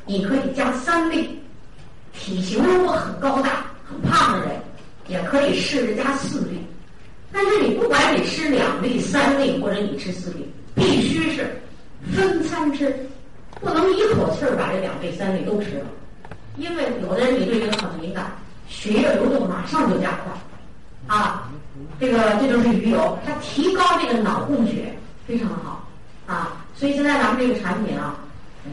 [0.06, 1.38] 你可以加三粒。
[2.12, 4.60] 体型如果很高大、很胖的人，
[5.08, 6.64] 也可以试着加四粒。
[7.32, 11.60] 但是你不管你吃两粒、三粒，或者你吃四粒，必须是
[12.14, 12.94] 分餐吃，
[13.60, 15.86] 不能一口气儿把这两粒、三粒都吃了，
[16.56, 18.30] 因为有的人你对这个很敏感。
[18.68, 21.50] 血液流动马上就加快，啊，
[22.00, 25.86] 这个这就是鱼油，它提高这个脑供血非常好，
[26.26, 28.16] 啊，所以现在咱们这个产品啊，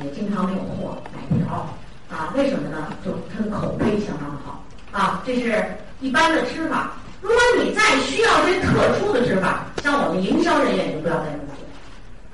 [0.01, 1.67] 也经常没有货，买不着，
[2.09, 2.93] 啊，为什么呢？
[3.05, 5.65] 就它的口碑相当好，啊，这是
[5.99, 6.93] 一般的吃法。
[7.21, 11.55] 如果你再需要这特殊的吃法，像我们营销人员就不要再用了。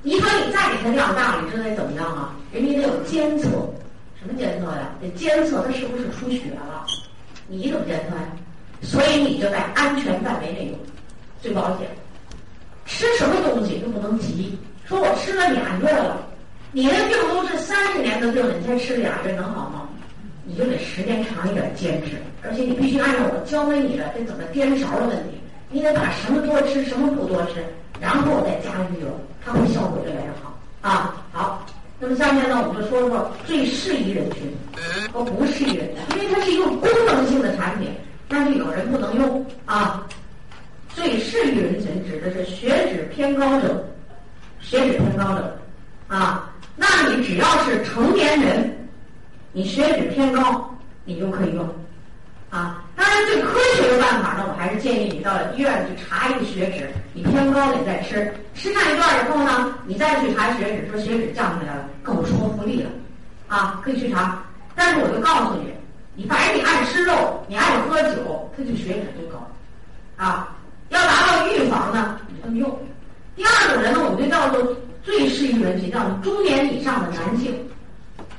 [0.03, 2.35] 你说你再给他量大，你知道得怎么样啊？
[2.51, 3.49] 人家得有监测，
[4.19, 4.89] 什么监测呀？
[5.01, 6.85] 得监测他是不是出血了。
[7.47, 8.23] 你怎么监测呀？
[8.81, 10.77] 所以你就在安全范围内用，
[11.41, 11.87] 最保险。
[12.85, 14.55] 吃什么东西都不能急。
[14.85, 16.21] 说我吃了俩月了，
[16.71, 19.84] 你的病都是三十年的病了，你才吃俩月能好吗？
[20.45, 22.11] 你就得时间长一点坚持，
[22.43, 27.65] 而且你必须按照我教给你的这怎么颠勺的问题，你得把什么多吃，什么不多吃，
[27.99, 29.07] 然后再加鱼油，
[29.43, 31.25] 它会效果越来越好啊。
[31.31, 31.65] 好。
[31.97, 34.53] 那么下面呢，我们就说说最适宜人群
[35.13, 37.89] 和不适宜人群，因为它是一个功能性的产品，
[38.27, 40.05] 但是有人不能用啊。
[40.89, 43.81] 最适宜人群指的是血脂偏高者，
[44.59, 45.57] 血脂偏高者
[46.09, 48.84] 啊，那你只要是成年人，
[49.55, 50.69] 你血脂偏高，
[51.05, 51.65] 你就可以用。
[52.49, 62.89] 啊，当然最科学的办法呢，我还是建议你到医院去查一个血脂，你偏高你再吃，吃上一段以后呢，你再去查血脂，说血脂降下来了，更有说服力了，
[63.47, 64.43] 啊，可以去查。
[64.75, 65.71] 但是我就告诉你，
[66.15, 69.39] 你反正你爱吃肉，你爱喝酒，它就血脂就高，
[70.17, 70.53] 啊，
[70.89, 72.77] 要达到预防呢，你这么用。
[73.37, 77.57] 第二种人呢，我们就叫做最适宜人群，叫中年以上的男性，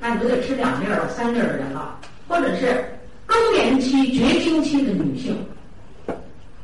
[0.07, 2.85] 那你就得吃两粒儿、三粒儿的人了，或者是。
[3.27, 5.37] 更年期、绝经期的女性，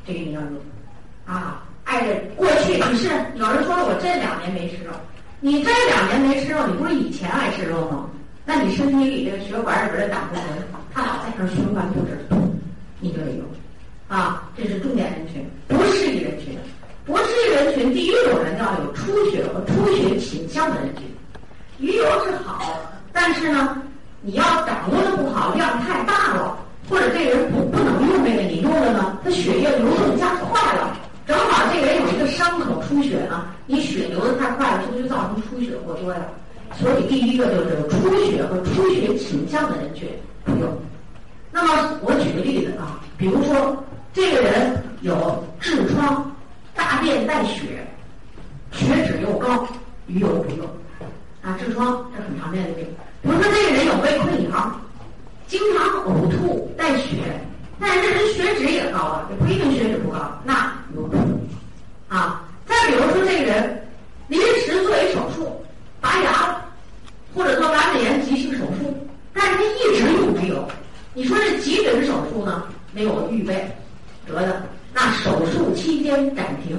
[0.06, 0.52] 这个你要用
[1.26, 1.64] 啊！
[1.82, 4.92] 爱人，过去你是有人说，我这两年没吃肉，
[5.40, 8.08] 你这两年没吃肉，你不是以前爱吃肉吗？
[8.44, 10.46] 那你身体里这个血管里边的胆固醇，
[10.94, 12.16] 它老在那循环不止，
[13.00, 13.44] 你就得用
[14.06, 14.48] 啊！
[14.56, 16.56] 这是重点人群，不适宜人群。
[17.04, 21.04] 不适宜人群，第一种人要有出血和出血倾向的人群。
[21.78, 22.78] 鱼油是好，
[23.12, 23.76] 但是呢？
[24.24, 26.56] 你要掌握的不好，量太大了，
[26.88, 30.96] 或者这个人不不能用这个，你用了呢，他血液流动加快了，
[31.26, 36.20] 正好这个人有一个伤口出血呢，你血流的太快了，是不是就造成出血过多呀？
[36.78, 40.08] 所以第一个就是出血和出血倾向的人群
[40.44, 40.68] 不用。
[41.50, 46.30] 那么我举个例子啊，比如说这个人有痔疮，
[46.76, 47.84] 大便带血，
[48.70, 49.66] 血脂又高，
[50.06, 50.64] 鱼油不用
[51.42, 52.86] 啊，痔疮是很常见的病。
[53.22, 54.80] 比如说这个人有胃溃疡，
[55.48, 57.16] 经常呕吐带血，
[57.80, 61.38] 但是这人血脂也高啊，也不一定血脂不高，那有可能
[62.08, 62.44] 啊。
[62.66, 63.88] 再比如说这个人
[64.28, 65.50] 临时做一手术，
[66.00, 66.62] 拔牙，
[67.34, 68.96] 或者做阑尾炎急性手术，
[69.32, 70.68] 但是他一直用鱼油，
[71.12, 73.68] 你说这急诊手术呢没有预备
[74.26, 74.62] 得的，
[74.94, 76.78] 那手术期间暂停，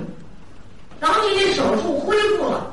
[1.02, 2.73] 等你这手术恢复了，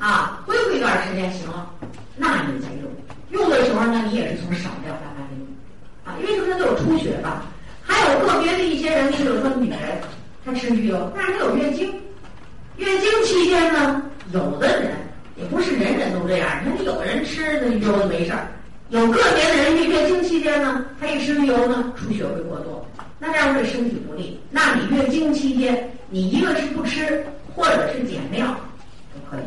[0.00, 1.70] 啊，恢复一段时间行了。
[2.16, 2.90] 那你再用，
[3.30, 5.46] 用的时候呢，你也是从少量慢慢用，
[6.04, 7.44] 啊，因为他都有出血吧。
[7.82, 9.78] 还有个别的一些人，比如说女人，
[10.44, 11.92] 她吃鱼油，但是她有月经，
[12.76, 14.92] 月经期间呢，有的人
[15.36, 18.48] 也不是人人都这样，你看有人吃那鱼油没事儿，
[18.88, 22.86] 有个别的人月经期间呢，他一吃鱼油呢，出血会过多，
[23.18, 24.40] 那这样对身体不利。
[24.50, 27.22] 那你月经期间，你一个是不吃，
[27.54, 28.54] 或者是减量，
[29.12, 29.44] 都可以。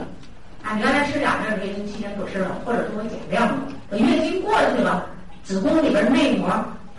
[0.63, 3.67] 啊，原来吃两粒月经期间不吃了，或者说我减量了。
[3.91, 5.05] 等月经过去了，
[5.43, 6.47] 子宫里边内膜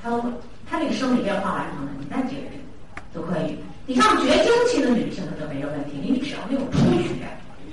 [0.02, 0.10] 它
[0.70, 2.60] 它这个生理变化完成了，你再接着吃
[3.14, 3.58] 都可以。
[3.86, 7.08] 你像绝经期的女性，她就没有问题，你只要没有出血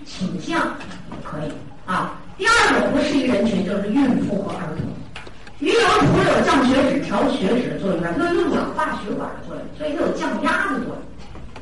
[0.06, 0.62] 倾向
[1.10, 1.52] 就可以
[1.86, 2.16] 啊。
[2.38, 4.88] 第二种不适宜人群就是孕妇和儿童。
[5.60, 10.98] 鱼油除了有降血脂、调血脂的作用外，它有氧化血管的作用，所以它有降压的作用。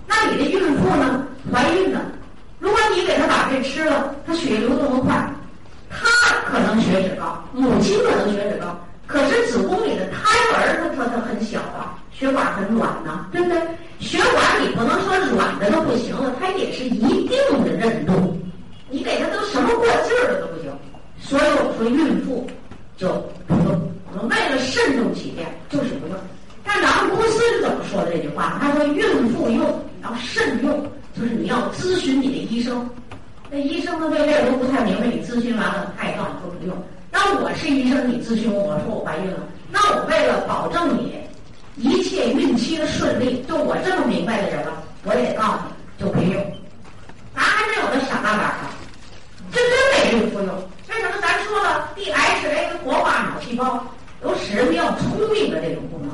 [0.08, 1.26] 那你的孕妇呢？
[1.52, 2.00] 怀孕呢？
[2.60, 5.34] 如果你给他把这吃了，他血液流动的快，
[5.90, 6.08] 他
[6.46, 13.58] 可能血脂高，母亲可能血脂高，可是子宫里的胎儿它它它很小啊，血管很软呐，对不对？
[14.00, 18.38] 血管你不能说软的都不行了，它也是一定的韧度，
[18.90, 20.70] 你给他都什么过劲儿了都不行。
[21.22, 22.46] 所以我们说孕妇
[22.98, 23.08] 就
[23.48, 26.18] 不用，我们为了慎重起见，就是不用。
[26.64, 28.60] 但咱们公司是怎么说的这句话？
[28.62, 29.62] 他说孕妇用
[30.04, 32.90] 要慎用，就是你要咨询你的医生。
[33.52, 36.76] 那医生呢对这个都不太明白，你咨询完了他也告诉你说不用。
[37.12, 39.40] 那我是医生，你咨询我，说我怀孕了，
[39.72, 41.18] 那我为了保证你
[41.78, 45.60] 一切孕期的顺利，就我这么明白的人了，我也告诉
[45.98, 46.34] 你就不用。
[47.34, 48.70] 咱还真有的傻大胆的，
[49.52, 50.48] 这真没孕妇用。
[50.90, 51.18] 为什么？
[51.22, 53.84] 咱说了，DHA 活化脑细胞
[54.24, 56.12] 有使人比较聪明的这种功能。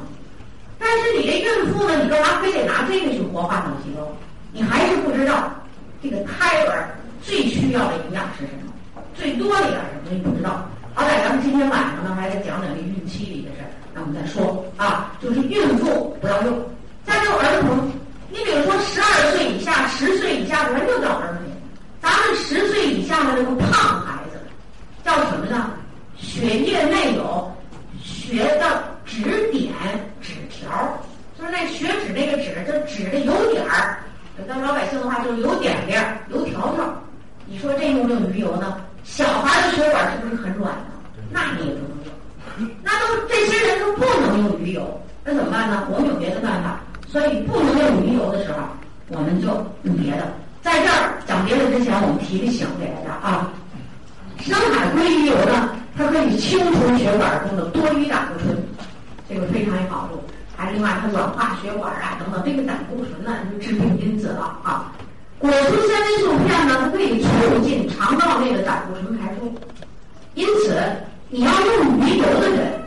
[0.80, 4.08] 但是你这孕妇呢，你干嘛非得拿这个去活化脑细胞？
[4.56, 5.52] 你还是不知道
[6.02, 6.88] 这个胎儿
[7.22, 8.72] 最需要的营养是什么，
[9.14, 10.66] 最多的一点什么你不知道。
[10.94, 16.58] 好歹咱们今天晚上呢，还得讲讲这孕期里的事儿，那我们再说啊，就是孕妇不要用。
[17.04, 17.92] 再就儿童，
[18.30, 21.52] 你比如说十二岁以下、十岁以下的，咱就叫儿童。
[22.02, 24.40] 咱们十岁以下的这个胖孩子，
[25.04, 25.74] 叫什么呢？
[26.16, 27.52] 血液内有
[28.02, 29.74] 血的脂点
[30.22, 30.32] 纸。
[30.50, 30.98] 条
[31.38, 34.00] 就是那血脂那个脂，这脂的有点儿，
[34.48, 36.84] 咱老百姓的话就是有点点有条条。
[37.46, 38.78] 你说这用不用鱼油呢？
[39.04, 40.92] 小孩的血管是不是很软呢？
[41.30, 42.76] 那你也不能用。
[42.84, 45.88] 那都这些人都不能用鱼油，那怎么办呢？
[45.92, 46.80] 我们有别的办法。
[47.08, 48.60] 所以不能用鱼油的时候，
[49.10, 49.48] 我们就
[49.84, 50.28] 用别的。
[50.62, 53.50] 在这儿讲别的之前，我们提个醒给大家啊。
[54.40, 58.58] 深海鲑鱼油呢，它可以清除血管中的多余胆固醇，
[59.30, 60.22] 这个非常有好处。
[60.58, 64.92] 还另外，它软化血管啊，等等，这个胆固醇呢是致病因子了啊。
[65.38, 69.54] 果蔬纤维素片呢，它可以促进肠道内的胆固醇排出。
[70.34, 70.82] 因此，
[71.30, 72.82] 你要用鱼油的人，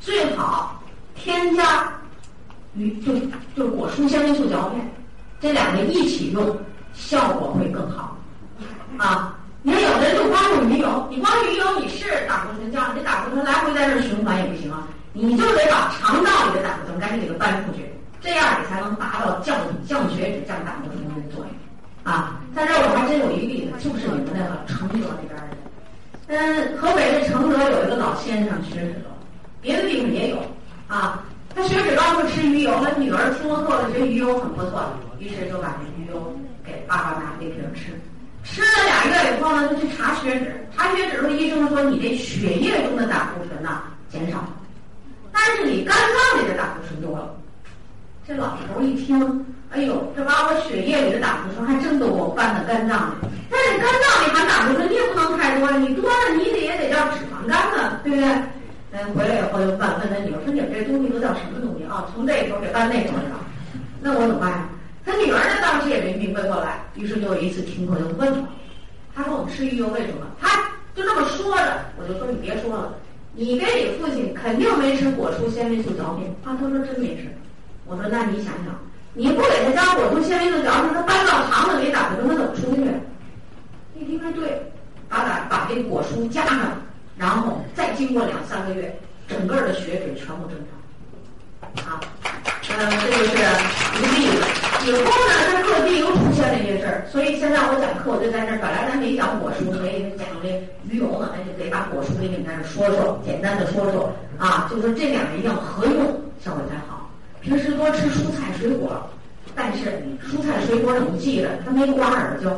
[0.00, 0.82] 最好
[1.14, 1.92] 添加
[2.74, 3.12] 鱼就
[3.54, 4.90] 就果蔬纤维素嚼片，
[5.40, 6.56] 这两个一起用，
[6.94, 8.16] 效果会更好
[8.96, 9.36] 啊。
[9.62, 14.88] 你，有的人就光用鱼油，你光用鱼油你是胆固醇降，你胆固醇来回在这循环也不行啊。
[15.12, 17.84] 你就得把肠道里的胆固醇赶紧给它搬出去，
[18.20, 21.50] 这样你才能达到降降血脂、降胆固醇的作用
[22.02, 22.40] 啊！
[22.54, 25.56] 在这儿我还真有一个例子，就是你们那个承德那边的，
[26.28, 29.10] 嗯，河北的承德有一个老先生血脂高，
[29.60, 30.38] 别的地方也有
[30.88, 31.22] 啊。
[31.54, 34.82] 他血脂高，就吃鱼油，他女儿听了课了，觉得鱼油很不错，
[35.18, 37.92] 于是就把这鱼油给爸爸拿一瓶吃。
[38.42, 44.42] 吃了俩月以后呢，就去查血脂，查血脂时候医生说你这血液中的胆固醇呐减少。
[45.32, 47.34] 但是你肝脏里的胆固醇多了，
[48.26, 53.28] 这老头一听，哎呦，这把我血液里的胆固醇还真都给我搬到肝脏里。
[53.50, 58.28] 但是肝脏里含胆固醇你也不能太多，你多了你得也得叫脂肪肝呢，对不对？
[58.92, 62.06] 嗯，回来以后就问问他女儿说：“你们这东西都叫什么东西啊？
[62.14, 63.40] 从这头给搬那头去了，
[64.02, 64.68] 那我怎么办呀？”
[65.04, 68.40] 他女儿呢当时也没明白过来，于是就有一次听课就问他，
[69.16, 70.48] 他说：“我们吃鱼油为什么？”他
[70.94, 72.92] 就这么说着，我就说：“你别说了。”
[73.34, 77.28] 你跟你父亲肯定没吃果蔬纤维素嚼片，啊，他说真没吃。
[77.86, 78.78] 我说那你想想，
[79.14, 82.82] 你不给他加果蔬纤维素嚼片，他搬到肠子里打的他怎么出去？
[83.94, 84.70] 你听说对，
[85.08, 86.72] 把打把这果蔬加上，
[87.16, 90.81] 然后再经过两三个月，整个的血脂全部正常。
[91.80, 92.30] 啊，嗯，
[92.60, 93.42] 这就是一个
[94.02, 94.44] 例子。
[94.84, 100.48] 以后呢，在各地又出现了一些事儿，所以现在我讲课我就在这儿，本来咱没讲果蔬，所以讲这
[100.90, 106.02] 鱼油呢，那就得把果蔬给你们在这说说，简单的说说啊，就说这两个一定要合用，
[106.44, 107.08] 效果才好。
[107.40, 109.08] 平时多吃蔬菜水果，
[109.54, 112.50] 但是蔬菜水果你记着，它没瓜尔胶，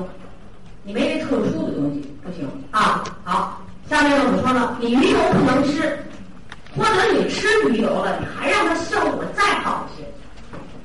[0.83, 3.05] 你没这特殊的东西不行啊。
[3.22, 4.77] 好，下面呢，我们说呢？
[4.81, 5.98] 你鱼油不能吃，
[6.76, 10.07] 或者你吃鱼油了，你还让它效果再好一些。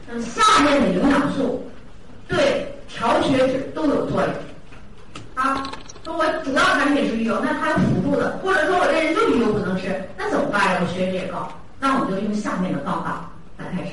[0.08, 1.68] 那下面的营养素
[2.28, 4.30] 对调血脂都有作用
[5.36, 5.64] 啊。
[6.04, 10.80] 说我主要产品是鱼油，那还有辅助的，或者说我这人就鱼油不能吃，那怎么办呀？
[10.82, 13.92] 我血脂也高，那我就用下面的方法来开始。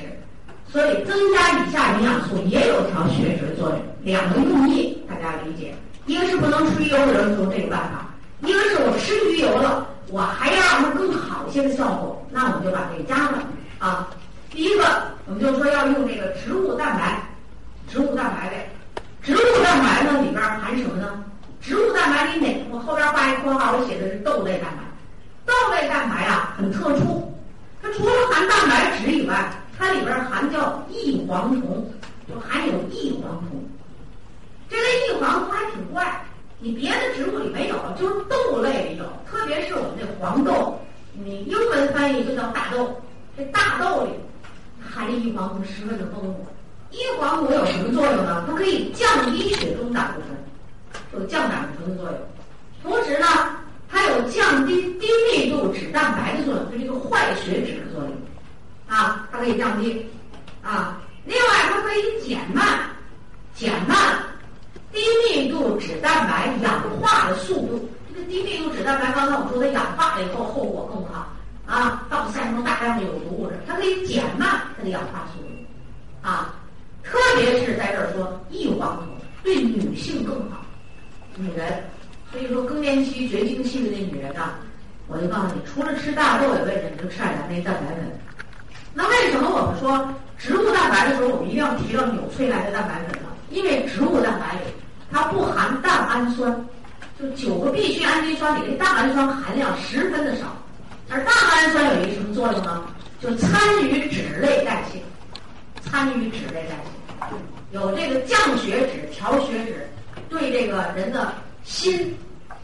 [0.69, 5.73] 所以增加以下营养素也有调血脂的作用，两个用意大家理解。
[6.05, 8.07] 一个是不能吃鱼油的人用这个办法，
[8.41, 13.33] 一个是我吃鱼油了，我还要让它更好一些的效果，那我们就把这个加上
[13.79, 14.07] 啊。
[14.49, 14.83] 第一个，
[15.25, 17.21] 我们就说要用这个植物蛋白，
[17.91, 18.69] 植物蛋白类，
[19.21, 21.23] 植物蛋白呢里边含什么呢？
[21.61, 22.65] 植物蛋白里哪？
[22.71, 24.83] 我后边画一括号，我写的是豆类蛋白。
[25.45, 27.33] 豆类蛋白啊很特殊，
[27.81, 31.85] 它除了含蛋白质以外，它里边含叫异黄酮，
[32.27, 33.63] 就含有异黄酮。
[34.69, 36.25] 这个异黄酮还挺怪，
[36.59, 36.71] 你。
[36.71, 40.79] 别的植物里没有，就是豆类里有，特别是我们这黄豆，
[41.13, 43.01] 你英文翻译就叫大豆。
[43.37, 44.11] 这大豆里
[44.81, 46.47] 含的异黄酮十分的丰富。
[46.89, 48.45] 异黄酮有什么作用呢？
[48.47, 52.19] 它可以降低血中胆固醇，有降胆固醇的作用。
[52.81, 53.27] 同时呢，
[53.89, 58.11] 它有降低低密度脂蛋白的作用，就这个坏血脂的作用。
[58.87, 60.05] 啊，它可以降低。
[60.63, 62.65] 啊，另外它可以减慢，
[63.53, 63.97] 减慢。
[64.93, 71.27] 低密度脂蛋白氧化的速度，这个低密度脂蛋白，刚才我们说它氧化了以后后果更不好
[71.65, 75.47] 啊，到散成大量的有毒物质，它可以减慢它的氧化速度
[76.21, 76.53] 啊，
[77.03, 79.07] 特别是在这儿说异黄酮
[79.43, 80.65] 对女性更好，
[81.35, 81.83] 女人，
[82.31, 84.59] 所以说更年期绝经期的那女人啊，
[85.07, 88.19] 我就告诉你，除了吃大豆以外，你就吃点咱那蛋白粉。
[88.93, 93.26] 那为什么我们说植物蛋白的时候，我们一定要提到纽崔莱的蛋白粉呢？
[93.49, 94.71] 因为植物蛋白里
[95.11, 96.53] 它不含蛋氨酸，
[97.19, 100.45] 就九个必需氨基酸里的蛋氨酸含量十分的少，
[101.09, 102.83] 而蛋氨酸有一个什么作用呢？
[103.19, 105.01] 就参与脂类代谢，
[105.89, 106.75] 参与脂类代
[107.19, 107.35] 谢，
[107.71, 109.89] 有这个降血脂、调血脂，
[110.29, 111.33] 对这个人的
[111.63, 112.15] 心、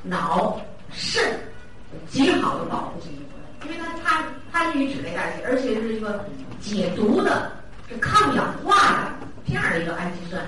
[0.04, 0.62] 脑、
[0.92, 1.24] 肾
[1.92, 3.26] 有极好的保护性作
[3.62, 6.24] 用，因为它参参与脂类代谢，而且是一个
[6.62, 7.52] 解毒的、
[7.90, 10.46] 是抗氧化的这样的一个氨基酸。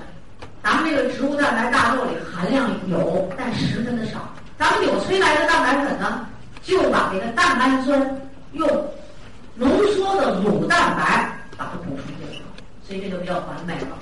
[0.66, 4.18] 咱们这个植物蛋白大豆里含量有，但十分的少。
[4.58, 6.26] 咱们纽崔莱的蛋白粉呢，
[6.60, 8.68] 就把这个蛋氨酸用
[9.54, 12.42] 浓缩的乳蛋白把它补充进去，
[12.82, 13.96] 所以这就比较完美了。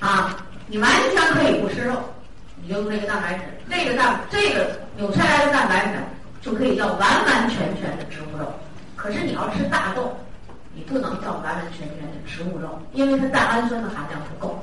[0.00, 1.94] 啊，你完全可以不吃肉，
[2.60, 6.02] 你就用这个蛋白质，这个蛋这个纽崔莱的蛋白粉
[6.42, 8.52] 就可以叫完完全全的植物肉。
[8.96, 10.18] 可是你要吃大豆，
[10.74, 14.60] 你不能叫完完全全的植物肉，因为它蛋氨酸的含量不够。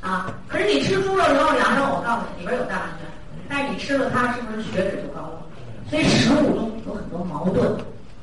[0.00, 3.00] 啊，可是你吃猪肉、牛肉、羊肉，我告诉你，里边有蛋氨酸，
[3.48, 5.42] 但是你吃了它，是不是血脂就高了？
[5.90, 7.76] 所以食物中有很多矛盾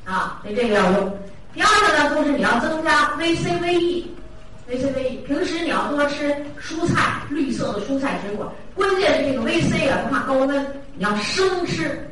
[0.04, 1.18] 啊，所以这个要用。
[1.54, 5.22] 第二个呢，就是你要增加 VC-VE，VC-VE。
[5.26, 8.52] 平时你要多吃蔬菜，绿色的蔬菜水果。
[8.74, 12.10] 关键是这个维 C 啊，它怕高温，你要生吃，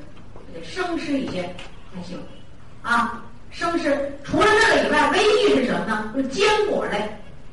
[0.54, 1.42] 得生吃一些
[1.94, 2.18] 才行。
[2.82, 4.12] 啊，生吃。
[4.22, 6.12] 除了这个以外维 E 是什么呢？
[6.14, 6.98] 就是坚果类，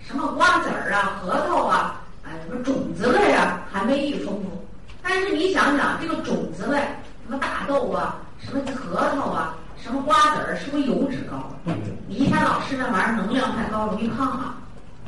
[0.05, 1.99] 什么瓜子儿啊、核桃啊。
[2.45, 4.65] 什么种子类啊，含维 E 丰富，
[5.01, 6.77] 但是你想想，这个种子类，
[7.25, 11.51] 什么大豆啊，什么核桃啊，什么瓜子儿，是不是油脂高？
[12.07, 14.57] 你一天老吃那玩意儿，能量太高，容易胖啊，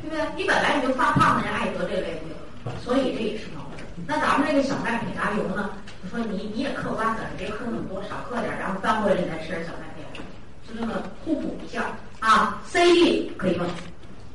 [0.01, 0.25] 对不对？
[0.38, 3.86] 你本来你就发胖的人，爱得这类病，所以这也是矛盾。
[4.07, 5.69] 那咱们这个小麦胚芽油呢？
[6.03, 10.21] 就说你你也嗑瓜子儿，别嗑那么多，少嗑点儿，然后翻过来你再吃点小麦胚芽，
[10.67, 11.83] 就这么互补一下
[12.19, 12.61] 啊。
[12.67, 13.65] C、E 可以用。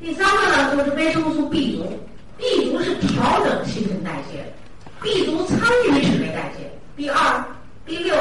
[0.01, 1.98] 第三个呢，就是维生素 B 族。
[2.41, 4.43] B 族是调整新陈代谢
[5.03, 7.45] ，B 族参与脂类代谢，B 二、
[7.84, 8.14] B 六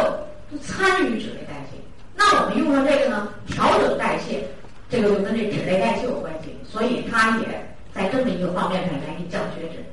[0.51, 1.80] 都参与脂类代谢。
[2.17, 4.43] 那我们用上这个呢，调整代谢，
[4.89, 7.45] 这个就跟这脂类代谢有关系，所以它也
[7.93, 9.86] 在这么一个方面上来给你降血脂。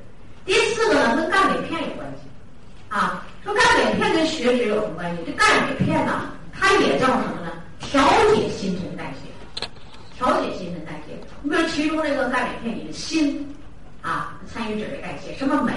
[0.44, 2.28] 第四个呢，跟钙镁片有关系
[2.88, 3.24] 啊。
[3.44, 5.22] 说钙镁片跟血脂有什么关系？
[5.24, 7.52] 这钙镁片呢，它也叫什么呢？
[7.78, 8.02] 调
[8.34, 9.68] 节新陈代谢，
[10.16, 11.14] 调节新陈代谢。
[11.42, 13.46] 你比如其中这个钙镁片里的锌。
[14.06, 15.72] 啊，参与脂类代谢，什么镁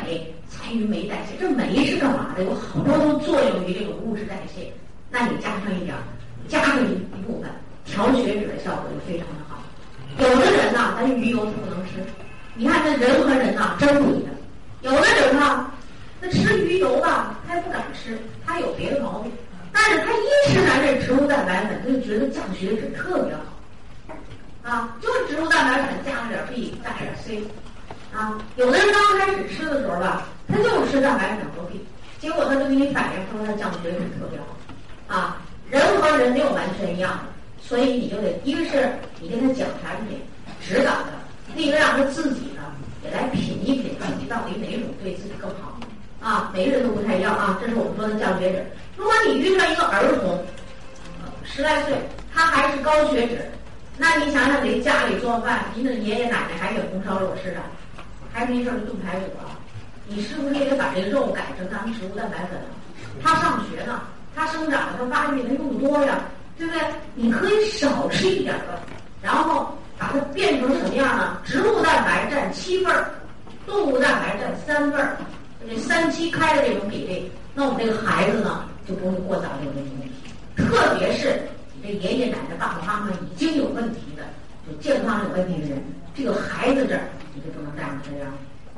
[0.48, 1.36] 参与酶代谢？
[1.40, 2.44] 这酶是干嘛的？
[2.44, 4.72] 有好多都作用于这种物质代谢。
[5.10, 5.96] 那你加上一点，
[6.48, 7.50] 加上一一部分，
[7.86, 9.58] 调血脂的效果就非常的好。
[10.20, 12.06] 有的人呢，咱鱼油他不能吃。
[12.54, 14.32] 你看这人和人呐，真不一样。
[14.82, 15.66] 有的人呢，
[16.22, 18.16] 那吃鱼油吧，他也不敢吃，
[18.46, 19.32] 他有别的毛病。
[19.74, 23.42] 但是他一吃咱这植物蛋白粉，他就觉得降血脂特别好。
[24.62, 27.42] 啊，就植物蛋白粉加上点 B，加点 C。
[28.14, 31.80] 啊，有的人刚开始吃的时候吧，他就吃蛋白粉和 B，
[32.20, 35.16] 结果他就给你反映说他降血脂特别好。
[35.16, 35.38] 啊，
[35.70, 37.24] 人和人没有完全一样的，
[37.62, 40.20] 所以你就得一个是你跟他讲产品，
[40.62, 41.12] 指导他；
[41.56, 42.62] 另一个让他自己呢
[43.04, 45.80] 也来品一品自己到底哪种对自己更好。
[46.20, 48.66] 啊，每个人都不太一样啊，这是我们说的降血脂。
[48.98, 50.44] 如果你遇上一个儿童，
[51.44, 51.94] 十来岁，
[52.34, 53.50] 他还是高血脂，
[53.98, 57.64] 那你想想给家里做饭，您的爷爷奶奶还给红烧肉吃啊？
[58.40, 59.60] 还没事就炖排骨啊？
[60.08, 62.72] 你是不是也得把这肉改成咱们植物蛋白粉啊？
[63.22, 64.00] 他上学呢，
[64.34, 66.22] 他生长，他发育，他用的多呀，
[66.58, 66.82] 对不对？
[67.16, 68.80] 你可以少吃一点的，
[69.22, 71.42] 然后把它变成什么样呢？
[71.44, 73.12] 植物蛋白占七份儿，
[73.66, 75.18] 动物蛋白占三份儿，
[75.68, 80.16] 这三七开的这种比例，那我们这个孩子呢就不会过早有这种问题。
[80.56, 81.42] 特别是
[81.76, 84.24] 你这爷爷奶奶、爸爸妈妈已经有问题的，
[84.66, 85.84] 就健康有问题的人，
[86.16, 87.02] 这个孩子这儿。
[87.34, 88.32] 你就不能这样这样，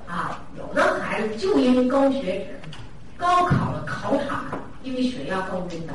[0.07, 2.69] 啊，有的孩子就因为高血脂，
[3.17, 5.93] 高考的考场上，因为血压高晕的，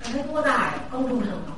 [0.00, 0.74] 那才多大呀？
[0.90, 1.56] 高中生嘛，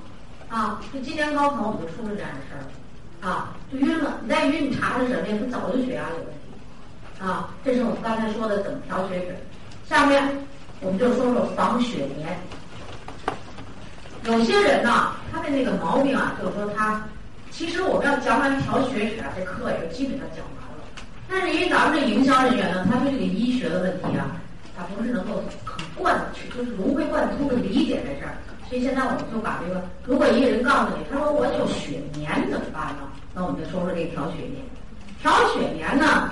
[0.49, 4.19] 啊，就今年高考我们就出了这样的事儿，啊，就晕了。
[4.23, 5.39] 你再晕，你查查什么呀？
[5.41, 9.37] 他早就血压有问题，啊，这是我们刚才说的怎么调血脂。
[9.89, 10.23] 下面
[10.81, 12.37] 我们就说说防血粘。
[14.25, 17.03] 有些人呢，他的那个毛病啊，就是说他，
[17.59, 20.85] 其实我们要讲完调血脂啊，这课也就基本上讲完了。
[21.29, 24.31] 但是因为咱们这营销人员呢，他对这个医学的问题啊，
[24.77, 26.17] 他不是能够很贯，
[26.55, 28.39] 就是融会贯通的理解在这儿。
[28.69, 33.11] 所以现在我们就把这个，如果一个人告诉你，他说我有血粘怎么办呢？
[33.35, 34.63] 那我们就说说这个调血粘。
[35.21, 36.31] 调血粘呢，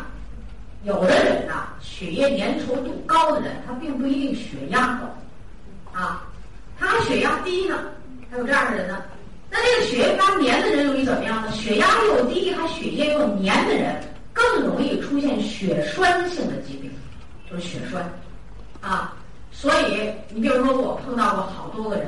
[0.85, 6.22] 有的人呐，血液粘稠度高的人，他并不一定血压高，啊。
[6.79, 7.81] 他血压低呢，
[8.31, 9.03] 还有这样的人呢。
[9.51, 11.51] 那这个血液发黏的人容易怎么样呢？
[11.53, 16.90] 血压又低，还血液又黏的人，更容易出现血栓性的疾病，
[17.51, 18.03] 就是血栓
[18.80, 19.14] 啊。
[19.53, 22.07] 所以你比如说，我碰到过好多个人，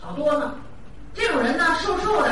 [0.00, 0.54] 好多呢。
[1.14, 2.30] 这种人呢，瘦瘦的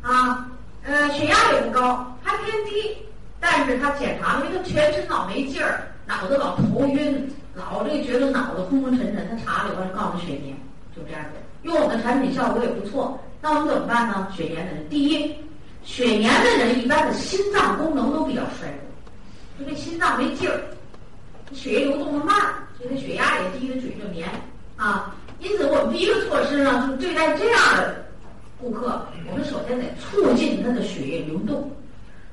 [0.00, 0.48] 啊，
[0.82, 2.96] 呃，血压也不高，还偏低，
[3.38, 10.56] 但是他检查，因为他全身老没劲儿，脑子老头晕，老这觉得脑子昏昏沉沉，他查了以后告诉血粘。
[10.96, 13.20] 就这样子，用我们的产品效果也不错。
[13.40, 14.26] 那我们怎么办呢？
[14.34, 15.34] 血粘的人，第一，
[15.84, 20.60] 血粘的人一般的心脏功能都比较衰弱，因为心脏没劲儿，
[21.52, 22.34] 血液流动的慢，
[22.76, 24.28] 所以他血压也低，他嘴就粘
[24.76, 25.14] 啊。
[25.38, 27.94] 因此，我们第一个措施呢，就是对待这样的
[28.58, 31.70] 顾客，我们首先得促进他的血液流动，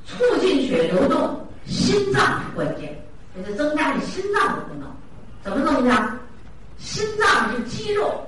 [0.06, 2.97] 促进血流动，心脏是关键，
[3.36, 4.89] 给他增加你心脏的功能。
[5.43, 6.18] 怎么增加？
[6.80, 8.26] 心脏是肌肉。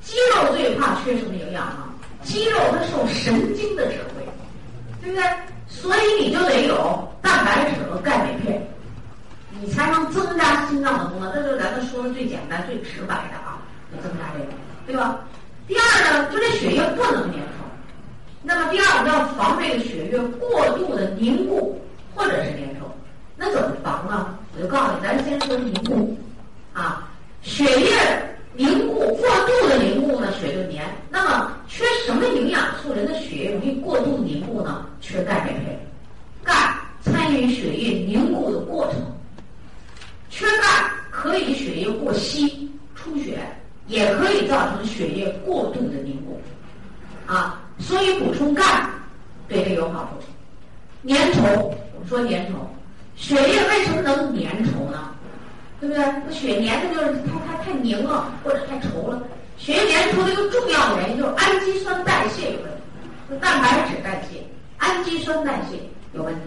[0.00, 1.91] 肌肉最怕缺什么营养啊？
[2.24, 4.24] 肌肉它受神经的指挥，
[5.02, 5.24] 对不对？
[5.68, 8.62] 所以你就得有蛋白质和钙镁片，
[9.60, 11.32] 你才能增加心脏的功能。
[11.32, 13.58] 这就是咱们说的最简单、最直白的啊，
[13.90, 14.52] 就增加这个，
[14.86, 15.18] 对吧？
[15.66, 17.62] 第二呢，就这血液不能粘稠。
[18.42, 21.80] 那么第二，我们要防这个血液过度的凝固
[22.14, 22.84] 或者是粘稠。
[23.36, 24.38] 那怎么防呢？
[24.54, 26.16] 我就告诉你，咱先说凝固
[26.74, 27.08] 啊，
[27.42, 27.90] 血液。
[28.54, 30.84] 凝固过度的凝固呢，血就粘。
[31.10, 34.86] 那么缺什么营养素，人的血液容易过度凝固呢？
[35.00, 35.78] 缺钙镁片。
[36.44, 39.00] 钙参与血液凝固的过程，
[40.28, 43.38] 缺钙可以血液过稀出血，
[43.86, 46.40] 也可以造成血液过度的凝固。
[47.26, 48.64] 啊，所以补充钙
[49.48, 51.08] 对这有好处。
[51.08, 52.56] 粘稠，我们说粘稠，
[53.16, 55.11] 血液为什么能粘稠呢？
[55.82, 56.04] 对不对？
[56.24, 59.20] 那血粘的就是它它太凝了，或者太稠了。
[59.58, 64.38] 血液粘稠的一个重要原因就是氨基酸代谢有问题，蛋白质代谢，
[64.78, 65.76] 氨基酸代谢
[66.12, 66.40] 有问题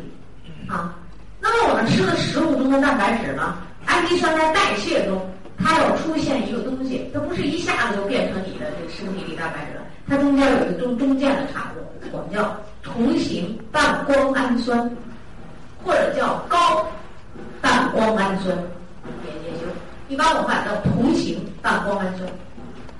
[0.69, 0.95] 啊。
[1.41, 5.21] 那么我们吃的食物中的蛋白质呢，氨基酸在代谢中，
[5.57, 14.89] 它要出现一个东西，它不是一下子就变成你的这个身体里蛋白质了，它中间有一个中中间的产物，我们叫同型半胱氨酸，
[15.83, 16.87] 或者叫高
[17.61, 18.57] 半胱氨酸。
[20.07, 22.29] 一般我们叫同型半胱氨酸。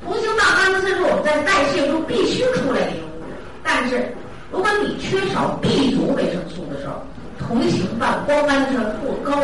[0.04, 4.12] 同型半胱氨酸是我们在代谢中必须出来的一个物质，但是
[4.52, 7.02] 如果你缺少 B 族维生素的时候，
[7.38, 9.40] 同型半胱氨酸过高、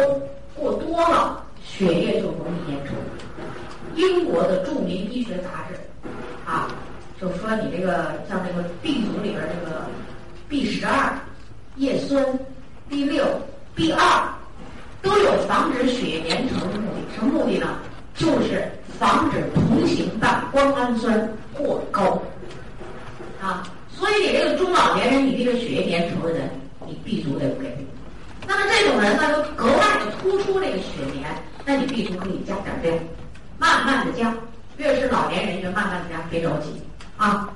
[0.56, 2.92] 过多了，血液就容易粘稠。
[3.96, 5.76] 英国的著名医学杂志
[6.46, 6.68] 啊，
[7.20, 9.82] 就说你这个像这个 B 族里边这个
[10.50, 11.14] B 十二、
[11.76, 12.26] 叶酸、
[12.90, 13.24] B 六、
[13.76, 14.02] B 二。
[15.02, 17.68] 都有防止血液粘稠的目的，什么目的呢？
[18.14, 22.22] 就是防止同型半胱氨酸过高
[23.42, 23.64] 啊。
[23.90, 26.50] 所以你这个中老年人，你这个血液粘稠的人，
[26.86, 27.76] 你 B 族得给。
[28.48, 31.36] 那么这种人呢，就格外的突出这个血粘，
[31.66, 33.04] 那你 B 族可以加点量，
[33.58, 34.36] 慢慢的加，
[34.78, 36.70] 越是老年人越慢慢的加，别着急
[37.18, 37.50] 啊。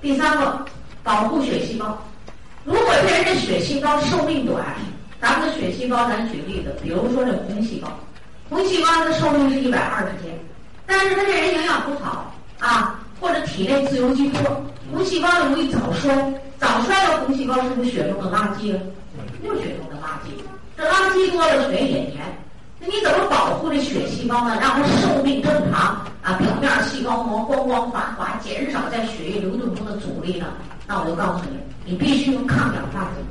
[0.00, 0.64] 第三个，
[1.04, 2.02] 保护血细胞。
[2.64, 4.64] 如果这人的血细胞寿命短。
[5.20, 7.88] 咱们的血细胞，咱举例子，比如说这红细胞，
[8.48, 10.34] 红细胞的寿命是一百二十天，
[10.86, 14.40] 但是他这人营养不好啊，或者体内自由基多，
[14.90, 16.10] 红细胞容易早衰，
[16.58, 18.80] 早衰的红细胞是不是血中的垃圾啊？
[19.44, 20.32] 就是血中的垃圾，
[20.76, 22.22] 这垃圾多了，血也粘。
[22.82, 24.56] 那你怎么保护这血细胞呢？
[24.58, 30.46] 让它寿命正常啊，表面细胞膜光光滑滑，减少在血液流动中的阻力呢？
[30.86, 33.22] 那我就告诉你，你必须用抗氧化剂。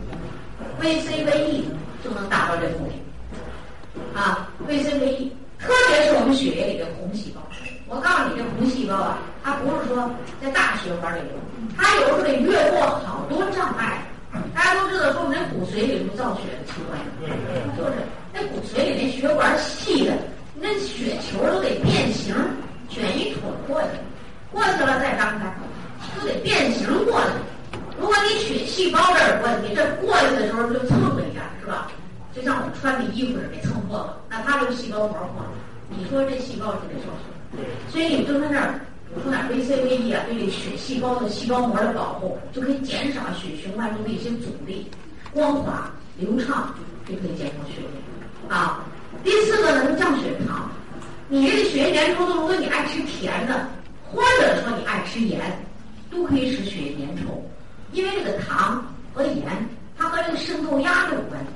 [0.80, 1.64] VCVE
[2.04, 7.42] 就能达到这目的啊，VCVE，特别是我们血液里的红细胞。
[7.88, 10.10] 我告诉你，这红细胞啊，它不是说
[10.42, 11.32] 在大血管里流，
[11.78, 14.04] 它有时候得越过好多障碍。
[14.54, 17.02] 大家都知道，说我们这骨髓里头造血的器官，
[17.76, 17.98] 就是
[18.32, 20.14] 那骨髓里那血管细的，
[20.54, 22.36] 那血球都得变形，
[22.88, 23.98] 卷一坨过去，
[24.52, 25.52] 过去了再张开，
[26.16, 27.80] 都得变形过去。
[28.00, 31.90] 如果你血细胞这儿问题，这过去的时候就蹭了一下，是吧？
[32.32, 35.52] 就像我们穿的衣服也，给蹭破了，那它这个细胞膜破了，
[35.90, 37.66] 你说这细胞是得受损。
[37.92, 38.80] 所以你就在那儿
[39.14, 44.88] 补充点 V C V E 啊，对这血细胞的细胞膜的保护，就可以减少血循环中的一些阻力，
[45.34, 46.74] 光滑流畅，
[47.08, 48.84] 就可以减少血液啊。
[49.24, 50.70] 第四个呢，是降血糖。
[51.28, 53.68] 你这个血液粘稠度，如果你爱吃甜的，
[54.12, 55.40] 或者说你爱吃盐，
[56.12, 57.32] 都可以使血液粘稠。
[57.92, 59.44] 因为这个糖和盐，
[59.98, 61.48] 它和这个渗透压有关系，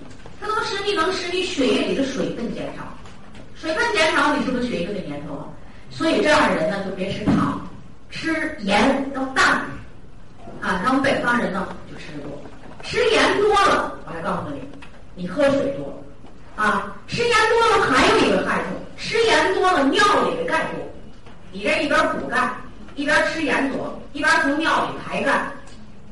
[0.43, 2.83] 它能使你能使你血液里的水分减少，
[3.55, 5.47] 水分减少，你是不是血液就得粘稠了？
[5.89, 7.65] 所以这样的人呢，就别吃糖，
[8.09, 9.61] 吃盐要淡。
[10.59, 12.43] 啊，咱们北方人呢就吃的多，
[12.83, 14.61] 吃盐多了，我还告诉你，
[15.15, 16.03] 你喝水多。
[16.57, 18.67] 啊，吃盐多了还有一个害处，
[18.97, 20.85] 吃盐多了尿里的钙多，
[21.53, 22.53] 你这一边补钙，
[22.95, 25.45] 一边吃盐多，一边从尿里排钙。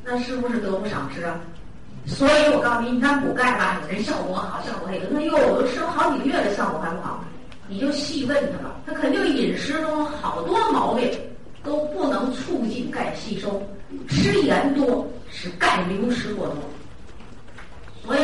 [0.02, 1.38] 那是不是得不偿失啊？
[2.06, 7.24] 所以我告诉你，你看补钙吧，有人效果好，效果好，那哟，我都吃了好几个月了效果还不好，
[7.68, 11.08] 你就细问他了，他肯定饮食中好多毛病
[11.62, 13.62] 都不能促进钙吸收，
[14.08, 16.56] 吃盐多使钙流失过多。
[18.04, 18.20] 所以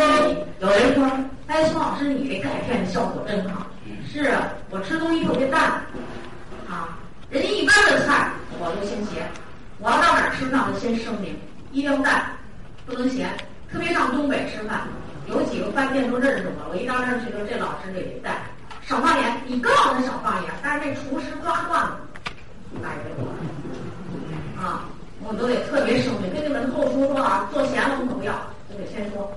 [0.61, 1.09] 有人说，
[1.47, 3.64] 哎，孙老师，你这钙片的效果真好。
[4.12, 5.62] 是啊，我吃东西特别淡，
[6.68, 6.99] 啊，
[7.31, 9.24] 人家一般的菜我都先咸，
[9.79, 11.37] 我要到哪儿吃饭，我先声明。
[11.70, 12.24] 一定要淡，
[12.87, 13.29] 不能咸。
[13.71, 14.89] 特别上东北吃饭，
[15.27, 16.71] 有几个饭店都认识我。
[16.71, 18.43] 我一到那儿去，说这老师得带，
[18.83, 19.37] 少放盐。
[19.47, 22.01] 你告诉他少放盐，但是这厨师抓惯了，
[22.83, 23.31] 改不了。
[24.57, 24.89] 啊，
[25.23, 28.33] 我都得特别声明，跟你们后厨说啊，做咸了我可不要，
[28.71, 29.31] 我得先说，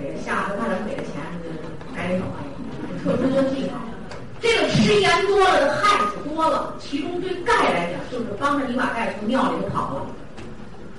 [0.00, 1.22] 给下次他咱给的钱，
[1.94, 2.50] 改少放盐。
[3.04, 3.78] 特殊的地方，
[4.40, 10.06] 这个吃盐多了的害处多了，其中对钙来讲，就是帮着你把钙从尿里头跑了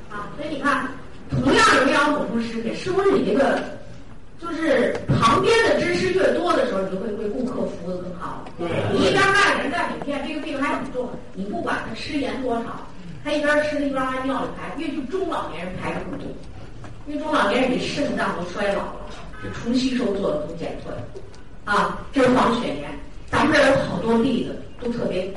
[0.10, 0.32] 啊。
[0.38, 0.88] 所以你看，
[1.30, 3.60] 同样的营养补充食品，是不是你这个
[4.40, 8.46] 就是旁边的知识越多的时候，你就会为顾客服务的更好？
[8.58, 12.88] 对，你一边钙盐钙镁片，这个病还很重，你不管他吃盐多少，
[13.24, 16.28] 他一边吃一边还尿里排，越是中老年人排的更多，
[17.08, 18.96] 因为中老年人你肾脏都衰老了，
[19.44, 20.94] 这重吸收做的都减退，
[21.66, 22.90] 啊，这是防血盐，
[23.30, 25.28] 咱们这有好多例子都特别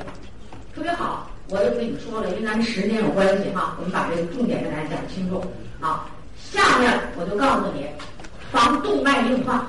[0.73, 1.27] 特别好。
[1.49, 5.43] 我就跟你说了，因为咱们时间有关系哈，我们把这个重点给大家讲清楚
[5.81, 6.05] 啊。
[6.37, 7.85] 下面我就告诉你，
[8.51, 9.65] 防动脉硬化。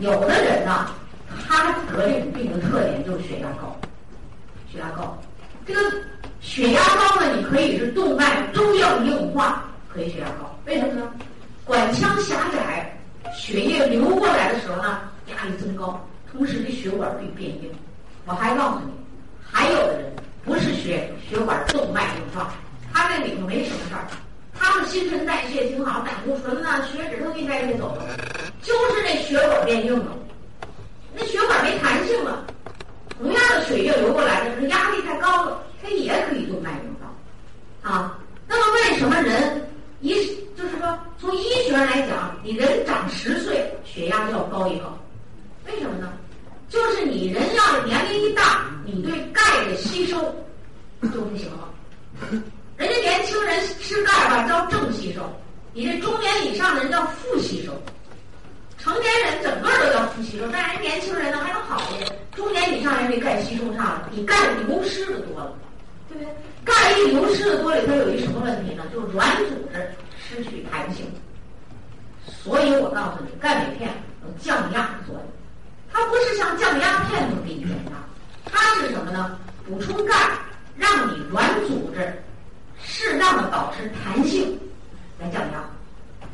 [0.00, 0.90] 有的人呢，
[1.46, 3.76] 他得这种病的特点就是血压高，
[4.70, 5.18] 血压高。
[5.66, 5.80] 这个
[6.40, 10.56] 血压高呢，你可以是动脉粥样硬化，可以血压高。
[10.66, 11.10] 为什么呢？
[11.64, 12.96] 管腔狭窄，
[13.34, 16.00] 血液流过来的时候呢，压力增高，
[16.30, 17.70] 同时这血管会变硬。
[18.24, 18.92] 我还告诉你，
[19.50, 20.12] 还有的人。
[20.44, 22.50] 不是血血管动脉硬化，
[22.90, 24.06] 他那里头没什么事儿，
[24.58, 28.06] 他们新陈代谢挺好，胆固醇呐、血脂都给代谢走了，
[28.62, 30.16] 就是这血管变硬了，
[31.14, 32.44] 那血管没弹性了。
[33.18, 38.18] 同样的血液流过来的时候，压力太高了，它也可以动脉硬化啊。
[38.46, 39.68] 那么为什么人
[40.00, 40.14] 一
[40.56, 44.96] 就是说从医学上来讲，你人长十岁血压就要高一高？
[45.66, 46.12] 为什么呢？
[46.68, 50.16] 就是你人要是年龄一大，你对钙的吸收
[51.12, 52.40] 就不行了。
[52.78, 55.20] 人家年轻人吃钙吧叫正吸收，
[55.72, 57.72] 你这中年以上的人叫负吸收。
[58.78, 62.16] 成年人整个都叫负吸收，但是人年轻人呢还能好一点。
[62.36, 64.36] 中年以上人这钙吸收差了，你钙
[64.68, 65.52] 流失的多了，
[66.08, 66.32] 对不对？
[66.64, 68.84] 钙一流失的多里头有一什么问题呢？
[68.94, 71.04] 就是软组织失去弹性。
[72.44, 73.90] 所以我告诉你，钙镁片
[74.22, 75.24] 有降压作用。
[75.92, 77.92] 它不是像降压片那么给你减压，
[78.44, 79.36] 它是什么呢？
[79.66, 80.14] 补充钙，
[80.76, 82.22] 让你软组织
[82.84, 84.58] 适当的保持弹性
[85.18, 85.64] 来降压。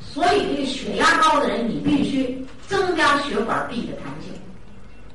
[0.00, 4.32] 所以这个血压高的人，你必须增加血管壁的弹性，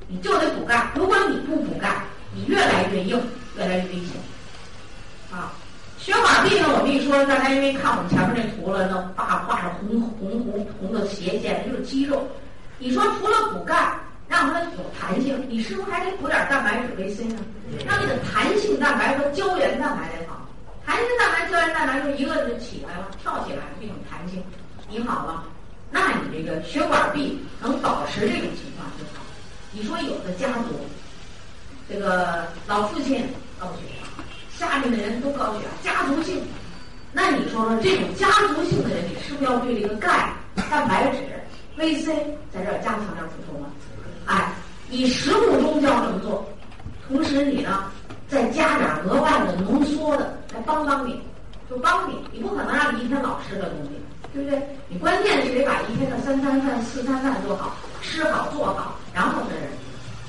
[0.07, 0.91] 你就得补钙。
[0.95, 2.03] 如果你不补钙，
[2.33, 3.21] 你越来越硬，
[3.57, 4.15] 越来越危险。
[5.31, 5.53] 啊，
[5.97, 12.27] 血管壁呢，我跟你说，大家因为看我们前面那图了，那画画着红红红红的斜线，就是肌肉。
[12.77, 13.93] 你说除了补钙？
[14.27, 17.37] 让它有弹性，你是不是还得补点蛋白质维 C 呢？
[17.83, 20.38] 让你的弹性蛋白和胶原蛋白得好。
[20.89, 24.43] 弹性蛋白、胶原蛋白就一个就起来了，跳起来这种弹性，
[24.89, 25.43] 你好了，
[25.91, 29.23] 那你这个血管壁能保持这种情况就好。
[29.71, 30.79] 你说有的家族，
[31.87, 33.23] 这个老父亲
[33.59, 34.23] 高血压，
[34.57, 36.41] 下面的人都高血压，家族性，
[37.13, 40.33] 那你说说这种家族性的人，你是不是要对这个钙、
[40.71, 41.17] 蛋白质、
[41.77, 42.15] 维 C
[42.51, 43.69] 在这儿加强点补充啊？
[44.25, 44.51] 哎，
[44.89, 46.49] 你食物中就要这么做，
[47.07, 47.91] 同时你呢
[48.29, 51.19] 再加点额外的浓缩的来帮帮你，
[51.67, 52.15] 就帮你。
[52.31, 53.89] 你不可能让你一天老吃这东西，
[54.31, 54.61] 对不对？
[54.87, 59.69] 你关键是得把一天的三餐饭、四餐饭做好，吃好做好，然后是人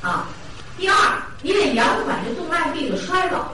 [0.01, 0.27] 啊。
[0.79, 0.95] 第二，
[1.43, 3.53] 你得延缓这动脉壁的衰老。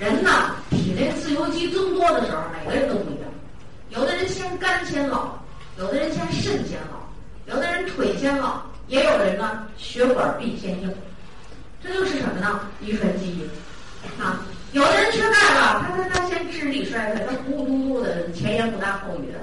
[0.00, 3.30] 人呢，体内自由基增多的时候，每个人都不一样。
[3.90, 5.38] 有的人先肝先老，
[5.78, 6.98] 有的人先肾先老，
[7.46, 10.92] 有的人腿先老，也有人呢血管壁先硬。
[11.82, 12.60] 这就是什么呢？
[12.80, 13.48] 遗传基因
[14.22, 14.40] 啊。
[14.72, 19.38] 有的人缺钙了，他他他先智力衰退，他咕嘟嘟的，前言不搭后语的，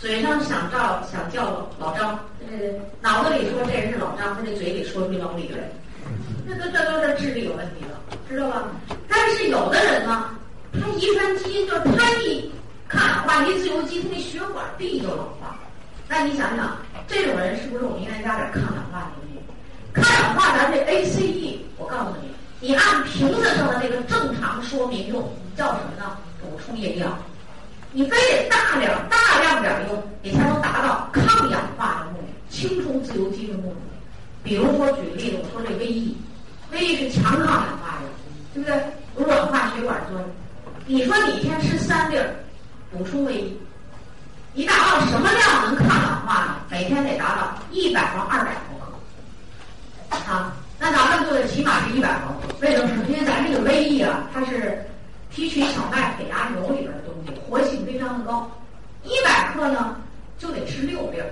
[0.00, 2.56] 嘴上想叫想叫老张，呃，
[3.00, 5.58] 脑子里说这人是老张，他这嘴里说出老李来。
[6.48, 8.64] 这都这都是智力有问题了，知道吧？
[9.08, 10.30] 但是有的人呢，
[10.72, 12.50] 他遗传基因就是他一
[12.88, 15.56] 抗氧化，一自由基，他那血管壁就老化。
[16.08, 16.76] 那你想想，
[17.06, 19.31] 这种人是不是我们应该加点抗氧化的东西
[19.92, 25.22] 抗氧化咱这 ACE，我告诉你，你按瓶子上的那个正常说明用，
[25.56, 26.16] 叫什么呢？
[26.40, 27.18] 补充营养。
[27.92, 33.76] 你非得大量大量点用，你才能达到抗氧化的目的，清除自由基的目的。
[34.42, 38.08] 比如说，举个例子，我说这 VE，VE 是强抗氧化的，
[38.54, 38.82] 对不对？
[39.18, 40.26] 有软化血管作用。
[40.86, 42.34] 你说你一天吃三粒儿，
[42.90, 43.60] 补充维 E，
[44.54, 46.56] 你达到什么量能抗氧化呢？
[46.70, 48.71] 每天得达到一百到二百毫。
[50.28, 52.54] 啊，那咱们做的起码是一百毫克。
[52.60, 53.04] 为什么？
[53.08, 54.84] 因为咱这个 VE 啊，它是
[55.30, 58.50] 提取小麦胚芽油里边的东西，活性非常的高。
[59.02, 59.96] 一百克呢，
[60.38, 61.26] 就得吃六粒儿，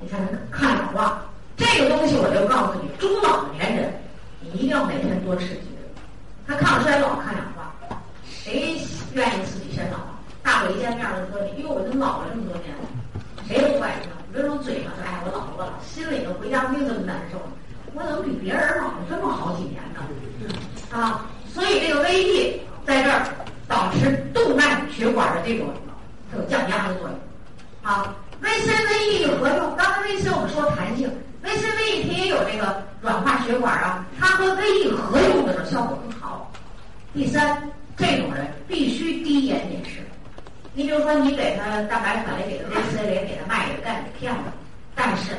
[0.00, 1.22] 你才能抗氧化。
[1.56, 3.92] 这个东西我就告诉你，中老年人
[4.40, 5.88] 你一定要每天多吃几个，
[6.46, 7.72] 它抗衰老、抗氧化。
[8.24, 8.76] 谁
[9.14, 9.98] 愿意自己先老？
[10.42, 12.82] 大伙一见面都说你，哟，我都老了这么多年了，
[13.46, 14.10] 谁都不爱听。
[14.32, 17.52] 别说嘴上说，哎，我老了，我老，心里头回家病这么难受呢，
[17.94, 20.00] 我怎么比别人老了这么好几年呢？
[20.90, 23.22] 啊，所以这个 VE 在这儿
[23.68, 25.68] 保持动脉血管的这种
[26.30, 27.18] 它有降压的作用。
[27.82, 31.10] 啊，VC-VE 合用，刚才维 C 我们说弹性。
[31.42, 36.50] VC-VE 它也有这个软化血管啊，它和 VE 合用的时候效果更好。
[37.12, 37.62] 第三，
[37.96, 40.00] 这种人必须低盐饮食。
[40.74, 44.40] 你比如说，你给他蛋白粉也给他维 C，也给他麦给钙给片子，
[44.94, 45.32] 但是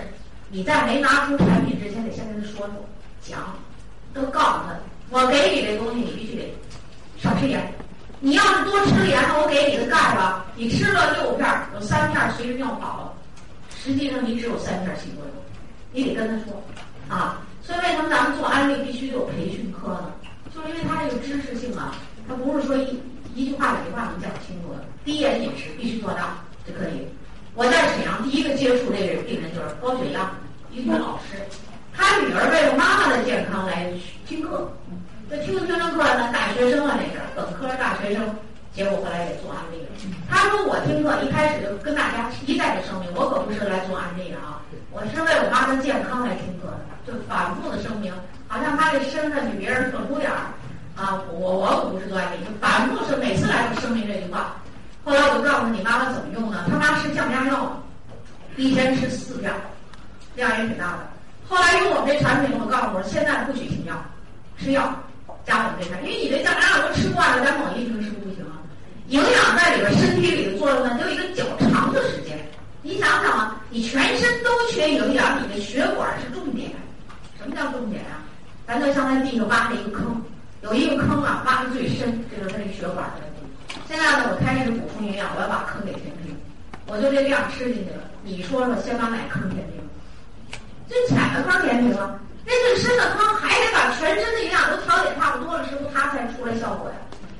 [0.55, 2.75] 你在没拿出产品之前，得先跟他说说，
[3.23, 3.39] 讲，
[4.13, 4.77] 都告诉他，
[5.09, 6.53] 我给你这东西，你必须得
[7.17, 7.73] 少吃盐。
[8.19, 13.13] 你要是多吃盐了，我给你的钙吧，你吃了六片，有三片随着尿跑了，
[13.75, 15.33] 实际上你只有三片起作用。
[15.91, 16.61] 你得跟他说，
[17.09, 20.11] 啊，所以为什么咱们做安利必须有培训课呢？
[20.53, 21.95] 就是因为他这个知识性啊，
[22.29, 23.01] 他不是说一
[23.33, 24.85] 一句话两句话能讲清楚的。
[25.03, 26.29] 低盐饮食必须做到
[26.63, 27.07] 就可以。
[27.55, 30.31] 我在沈阳第一个接触这个病人就是高血压
[30.73, 31.37] 一个老师，
[31.93, 33.85] 他女儿为了妈妈的健康来
[34.25, 34.67] 听课，
[35.29, 38.25] 这听听着课呢，大学生啊那是本科大学生，
[38.73, 39.89] 结果后来也做安利了。
[40.27, 44.65] 他说我听课一开始就跟大家一再的声明，我可不是来做安利的啊。
[44.89, 48.11] 我是为我妈的健康来听课的，就反复的声明，
[48.47, 50.49] 好像她这身份比别人特殊点儿
[50.97, 51.21] 啊！
[51.29, 54.57] 我我可不是做安利，就反复是每次来都声明这句话。
[55.05, 56.65] 后来我就告诉你妈妈怎么用呢？
[56.67, 57.77] 他妈吃降压药，
[58.57, 59.53] 一天吃四片，
[60.35, 61.09] 量也挺大的。
[61.47, 63.93] 后来用我们这产品，我告诉我现在不许停药，
[64.57, 64.93] 吃药
[65.45, 68.57] 加我们这产品，因为你这降压药都吃惯了，咱猛一停是不行啊。
[69.07, 72.39] 营养在里边身体里的作用呢，就一个较长的时间。
[72.81, 76.71] 你想想啊，你全身都缺营养，你的血管是重点。
[77.37, 78.23] 什么叫重点啊？
[78.65, 80.21] 咱就像在地上挖了一个坑，
[80.61, 83.77] 有一个坑啊，挖的最深，这就是那血管的问题。
[83.87, 86.33] 现在呢，我开始补充营养，我要把坑给填平。
[86.87, 88.03] 我就这量吃进去了。
[88.23, 89.82] 你说说，先把哪坑填平？
[90.93, 96.95] 最浅的坑填平了，那最深的坑还得把全身的营养都调节差不多了时候，它才出来效果呀。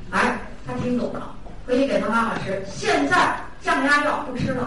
[0.10, 1.32] 哎，他听懂了，
[1.68, 2.64] 回去给他妈妈吃。
[2.68, 4.66] 现在降压药不吃了。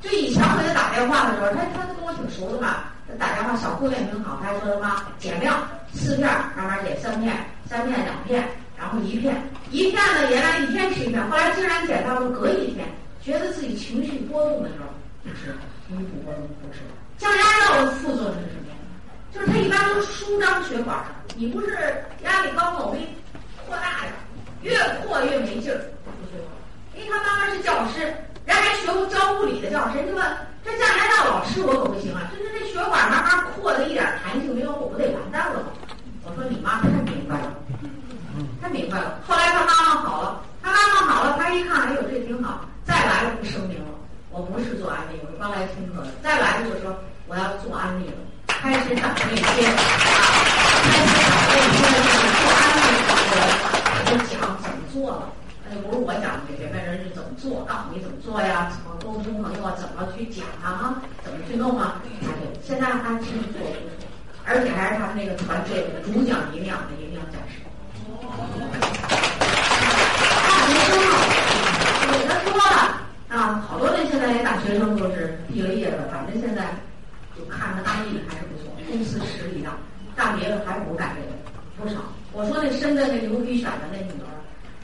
[0.00, 2.84] 就以前我给他打电话的时候，他他跟我挺熟的嘛。
[3.08, 7.34] 他打电话，小姑娘挺好，他还说他妈减量，四片慢慢减，三片，
[7.68, 9.34] 三片两片，然后一片，
[9.72, 12.86] 一片呢原来一天吃一片，后来竟然减到了隔一天，
[13.20, 14.86] 觉得自己情绪波动的时候
[15.24, 15.52] 不吃，
[15.88, 16.94] 情绪波动不吃了。
[17.20, 18.74] 降压药的副作用是什么呀？
[19.30, 21.04] 就是它一般都舒张血管，
[21.36, 21.76] 你不是
[22.24, 22.86] 压力高吗？
[22.86, 23.08] 我给你
[23.66, 24.12] 扩大呀，
[24.62, 26.50] 越扩越没劲儿，出血管。
[26.96, 28.12] 因为他妈妈是教师。
[28.46, 30.26] 人还学过教物理的教师，你问
[30.64, 32.32] 这降压药老吃我可不行啊！
[32.32, 35.66] 这这这血管慢慢扩的一点弹性没有，我不得完蛋了吗？
[36.24, 37.52] 我说你妈太明白了，
[38.60, 39.20] 太明白了。
[39.28, 43.90] 后来他妈妈好了，他妈妈好了，他一看，哎呦这挺好，再来了不声明了，
[44.30, 46.08] 我不是做安利，我是刚来听课的。
[46.24, 46.90] 再来了就说
[47.30, 48.18] 我要做安利了，
[48.48, 53.38] 开始打那些，开始打那些那个做安利的人，
[54.10, 55.30] 我讲怎么做了，
[55.62, 62.10] 那就不是我讲给别人人是怎么做，告诉你怎么做呀，怎么沟通朋友啊，怎么去讲啊，怎么去弄啊，对，
[62.66, 64.10] 现在他还真做不错，
[64.44, 67.62] 而且还是他们那个团队的主讲营养的营养讲师，
[70.34, 71.14] 大学生啊，
[72.10, 72.98] 有的说了
[73.30, 76.74] 啊，好多人现在连大学生都是毕了业了，反正现在。
[77.36, 79.76] 就看他安逸还是不错，公司实力大，
[80.16, 81.32] 干别的还不干这个，
[81.82, 82.00] 不少。
[82.32, 84.30] 我说那深圳那牛皮癣的那女儿，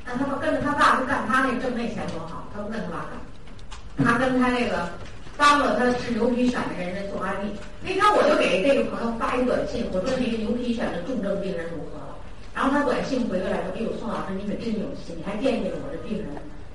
[0.05, 4.89] 那他不跟着他爸去干他那挣那钱多好，他不跟他爸干，他跟他那个
[5.37, 7.51] 帮了他治牛皮癣的人人做安利。
[7.83, 12.17] 那天我就给这个朋友发一短信，我说那个牛皮癣的重症病人如何了？
[12.55, 16.27] 然后他短信回过来说：“哎呦，宋老师你可真有心，你还惦记着我这病人。”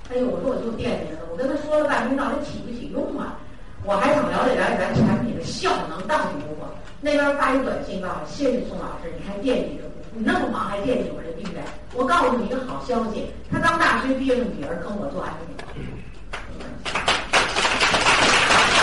[0.08, 3.36] 哎呦，我说我就惦记着，我跟他说了半天，到底起不起用啊？
[3.84, 6.70] 我还想了解了解咱产品的效能到底如何。
[7.00, 11.64] 那边发一短信告诉我：“谢谢宋老师，你还惦记着我。”你那么忙还惦记我这病人？
[11.94, 15.42] 我告诉你一个好消息，他刚大学毕业的女儿跟我做安利。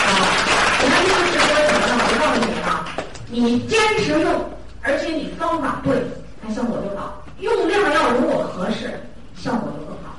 [0.10, 0.12] 啊，
[0.82, 1.92] 我的意思是说什么呢？
[2.04, 2.84] 我告诉你啊，
[3.30, 4.28] 你坚持用，
[4.82, 6.04] 而且你方法对，
[6.44, 7.24] 它效果就好。
[7.40, 9.00] 用量要如果合适，
[9.38, 10.12] 效果就更好。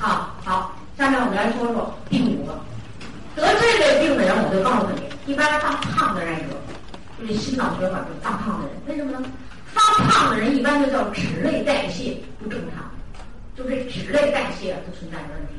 [0.00, 2.58] 啊，好，下面我们来说说第五个，
[4.50, 6.56] 我就告诉你，一般发胖的人有，
[7.20, 9.30] 就是心脑血管就发胖的人，为什么呢？
[9.74, 12.90] 发胖的人一般就叫脂类代谢不正常，
[13.54, 15.52] 就是脂类代谢不存在问题。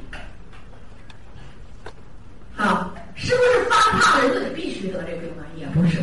[2.57, 5.43] 啊，是不是发胖的人就得必须得这病呢？
[5.55, 5.99] 也不是。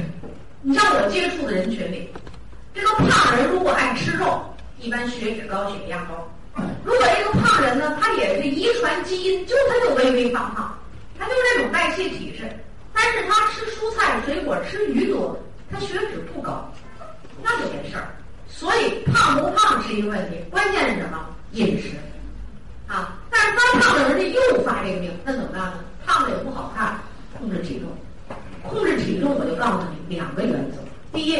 [0.62, 2.09] 你像我接触的人群里，
[2.72, 4.43] 这个胖人如果爱吃肉，
[4.78, 6.30] 一般血脂高、血压高。
[6.84, 10.78] 如果这个胖人呢，他也是遗传基因，就他就微微发胖，
[11.18, 12.49] 他就是这种代谢体质，
[12.97, 15.38] 但是他吃蔬菜水果、吃鱼多，
[15.70, 16.72] 他血脂不高。
[17.42, 18.09] 那就没事儿，
[18.49, 21.26] 所以胖不胖是一个问题，关键是什么？
[21.53, 21.90] 饮食
[22.88, 23.18] 啊！
[23.30, 25.84] 但是发胖的人家又发这个病，那怎么办呢？
[26.07, 26.99] 胖了也不好看，
[27.38, 27.88] 控制体重。
[28.62, 30.78] 控制体重，我就告诉你两个原则：
[31.12, 31.36] 第一，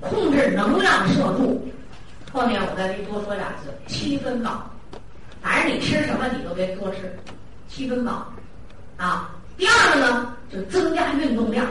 [0.00, 1.68] 控制能量摄入。
[2.32, 4.70] 后面我再给你多说俩字：七分饱。
[5.42, 7.18] 反正你吃什么，你都别多吃，
[7.68, 8.32] 七分饱
[8.96, 9.34] 啊。
[9.56, 11.66] 第二个呢，就增加运动量。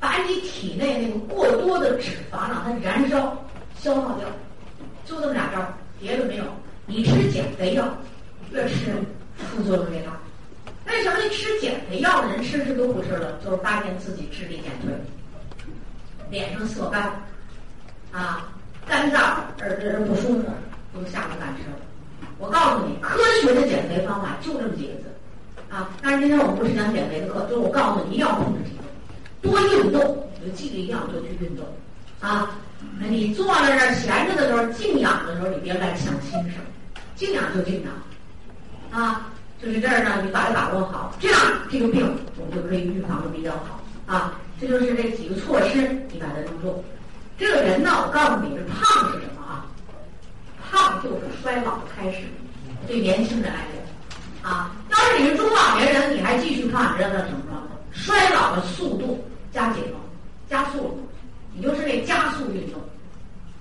[0.00, 3.36] 把你体内那个过多的脂肪让它燃烧、
[3.80, 4.28] 消耗掉，
[5.04, 5.60] 就这么俩招，
[5.98, 6.44] 别的没有。
[6.86, 7.84] 你吃减肥药，
[8.52, 8.92] 越吃
[9.36, 10.12] 副作用越大。
[10.86, 13.36] 为什么你吃减肥药的人吃吃都不吃了？
[13.44, 14.94] 就是发现自己智力减退，
[16.30, 17.10] 脸上色斑，
[18.12, 18.48] 啊，
[18.86, 20.44] 肝脏而这不舒服，
[20.94, 21.76] 都下不敢吃了。
[22.38, 25.12] 我告诉你，科学的减肥方法就这么几个字，
[25.70, 25.90] 啊！
[26.02, 29.52] 但是今天我们不是讲减肥的课，就是我告诉你，一定要控制体重。
[29.52, 30.00] 多运动，
[30.44, 31.64] 就记得一定要多去运动，
[32.20, 32.58] 啊，
[32.98, 36.56] 那你坐在那儿闲着的时候，静养的时候，你别乱想心事
[37.14, 37.92] 静养就静养，
[39.02, 39.30] 啊，
[39.62, 41.40] 就是这儿呢，你把它把握好，这样
[41.70, 42.04] 这个病
[42.36, 46.82] 我们就可以预防的比较好，啊，这就是这几个措施，你把它弄住。
[47.36, 49.66] 这个人呢，我告诉你，这胖是什么啊？
[50.70, 52.22] 胖就是衰老的开始，
[52.86, 53.78] 对年轻人来讲，
[54.48, 57.58] 啊，要是你是中老年人，你还继续胖，你知道那什么着？
[57.92, 59.22] 衰老的速度
[59.52, 59.98] 加紧了，
[60.48, 60.94] 加速了，
[61.52, 62.80] 你就是那加速运动，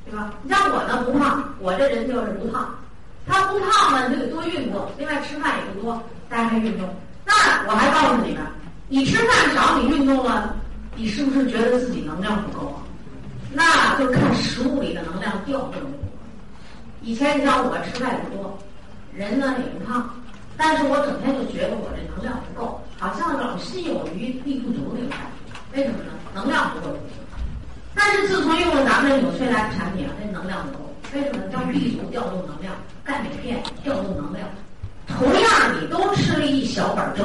[0.05, 0.33] 对吧？
[0.43, 2.73] 你像我呢，不胖，我这人就是不胖。
[3.25, 6.88] 他不胖呢，你就得多运动，另外吃饭也不多，大家还运动。
[7.25, 7.33] 那
[7.67, 8.41] 我还告诉你们，
[8.88, 10.55] 你吃饭少，你运动了，
[10.95, 12.79] 你是不是觉得自己能量不够啊？
[13.51, 15.81] 那就看食物里的能量调动。
[17.01, 18.57] 以前你像我吃饭也不多，
[19.13, 20.09] 人呢也不胖。
[20.58, 25.78] 但是我整天就觉得我这能量不够，好像老心有余力不足那种感觉。
[25.78, 26.12] 为什么呢？
[26.34, 26.95] 能量不够。
[27.93, 30.93] 但是自从用了咱们纽崔莱产品啊，这能量不够。
[31.14, 31.43] 为什么？
[31.51, 34.47] 叫 B 族调动能量，钙镁片调动能量。
[35.08, 37.24] 同样，你都吃了一小碗粥，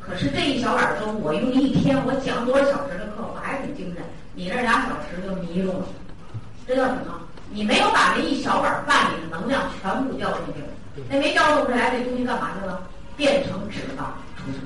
[0.00, 4.02] 可是这一小碗粥，我用一天，我讲多少小时的课，我还挺精神。
[4.34, 5.84] 你这俩小时就迷路了。
[6.66, 7.20] 这叫什么？
[7.50, 10.62] 你没有把这一小碗饭里的能量全部调动进去。
[11.08, 12.82] 那没调动出来，这东西干嘛去了？
[13.14, 14.62] 变成脂肪储存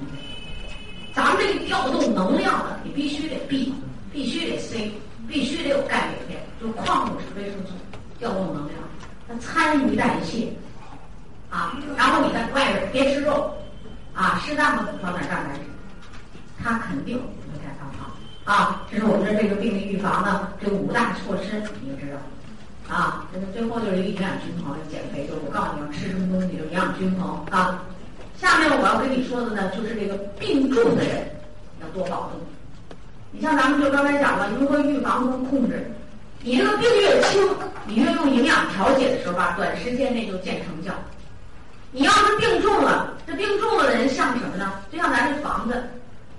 [1.12, 3.74] 咱们这个调动能量的，你必须得 B，
[4.12, 4.92] 必须得 C，
[5.26, 7.72] 必须得有钙镁片，就矿物质、维生素
[8.20, 8.78] 调动能量，
[9.26, 10.52] 它参与代谢
[11.50, 11.76] 啊。
[11.96, 13.52] 然后你在外边别吃肉
[14.14, 15.64] 啊，适当的补充点蛋白质，
[16.62, 18.06] 它肯定不会太发胖
[18.44, 18.86] 啊。
[18.90, 22.18] 这是我们的这个病例预防的这五大措施，你就知道。
[22.88, 27.82] 啊，那么最后就是一个营养均衡，减肥就我告诉你要吃什么东西，就营养均衡啊。
[28.38, 31.26] 下面我要跟你说的呢，就是这个病重的人
[31.82, 32.40] 要多保重。
[33.32, 35.90] 你像咱们就刚才讲了，如何预防和控制。
[36.42, 37.42] 你这个病越轻，
[37.86, 40.92] 你越用营养调节的时候吧，短时间内就见成效。
[41.90, 44.74] 你要是病重了，这病重了的人像什么呢？
[44.92, 45.82] 就像咱这房子，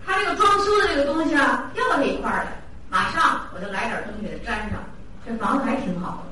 [0.06, 2.52] 他这个装修的这个东西啊，掉这一块儿了，
[2.90, 4.80] 马上我就来点东西给它粘上，
[5.26, 6.24] 这房子还挺好。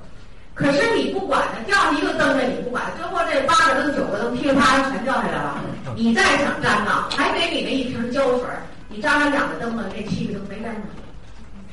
[0.55, 5.61] 可是你不管它，掉一个灯的你不管，最后这八个灯九个灯噼里啪啦全掉下来了，
[5.95, 8.47] 你再想粘呢，还给你那一瓶胶水，
[8.87, 10.81] 你粘了两个灯了，这七个灯没粘上，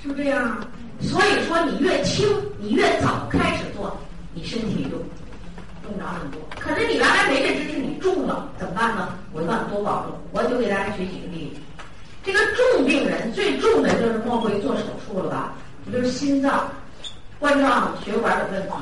[0.02, 0.58] 是不是这样？
[1.00, 2.28] 所以说你越轻，
[2.58, 3.96] 你越早开始做，
[4.34, 4.96] 你身体就
[5.88, 6.40] 用着很多。
[6.58, 9.08] 可是你原来没这知识，你重了怎么办呢？
[9.32, 10.18] 我告诉你多保重。
[10.32, 11.60] 我就给大家举几个例子。
[12.24, 15.52] 这个重病人最重的就是莫过于做手术了吧？
[15.84, 16.68] 不就是心脏。
[17.42, 18.72] 冠状血管有问题，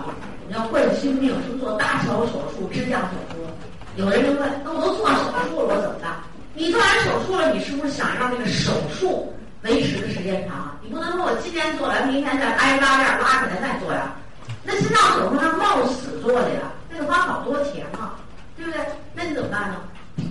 [0.46, 3.40] 你要冠心病，是做搭桥手术、支架手术。
[3.96, 6.12] 有人就问：那我都做手术了，我怎么办？
[6.52, 9.32] 你做完手术了，你是不是想让那个手术
[9.62, 10.76] 维持的时间长？
[10.82, 14.12] 你不能说我今天做完，明天再挨拉链拉起来再做呀？
[14.62, 18.12] 那心脏手术是冒死做的呀，那得花好多钱啊，
[18.58, 18.80] 对不对？
[19.14, 19.76] 那你怎么办呢？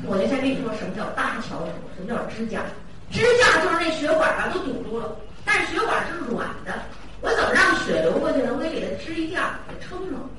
[0.06, 2.62] 我就先跟你说什么叫搭桥手术，什么叫支架？
[3.10, 5.10] 支架就是那血管啊都堵住了，
[5.44, 6.78] 但是血管是软的。
[7.22, 8.52] 我怎么让血流过去呢？
[8.56, 10.30] 我得给它支一架，给撑上，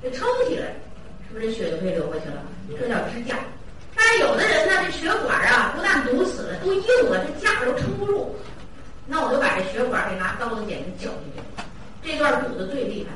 [0.00, 0.72] 给撑起来，
[1.28, 2.42] 是不是这血就可以流过去了？
[2.80, 3.36] 这叫支架。
[3.94, 8.34] 但是有的人呢，这血管啊不但堵死了，都硬了，这架都撑不住。
[9.06, 11.42] 那我就把这血管给拿刀子剪子绞进去，
[12.02, 13.12] 这段堵的最厉害，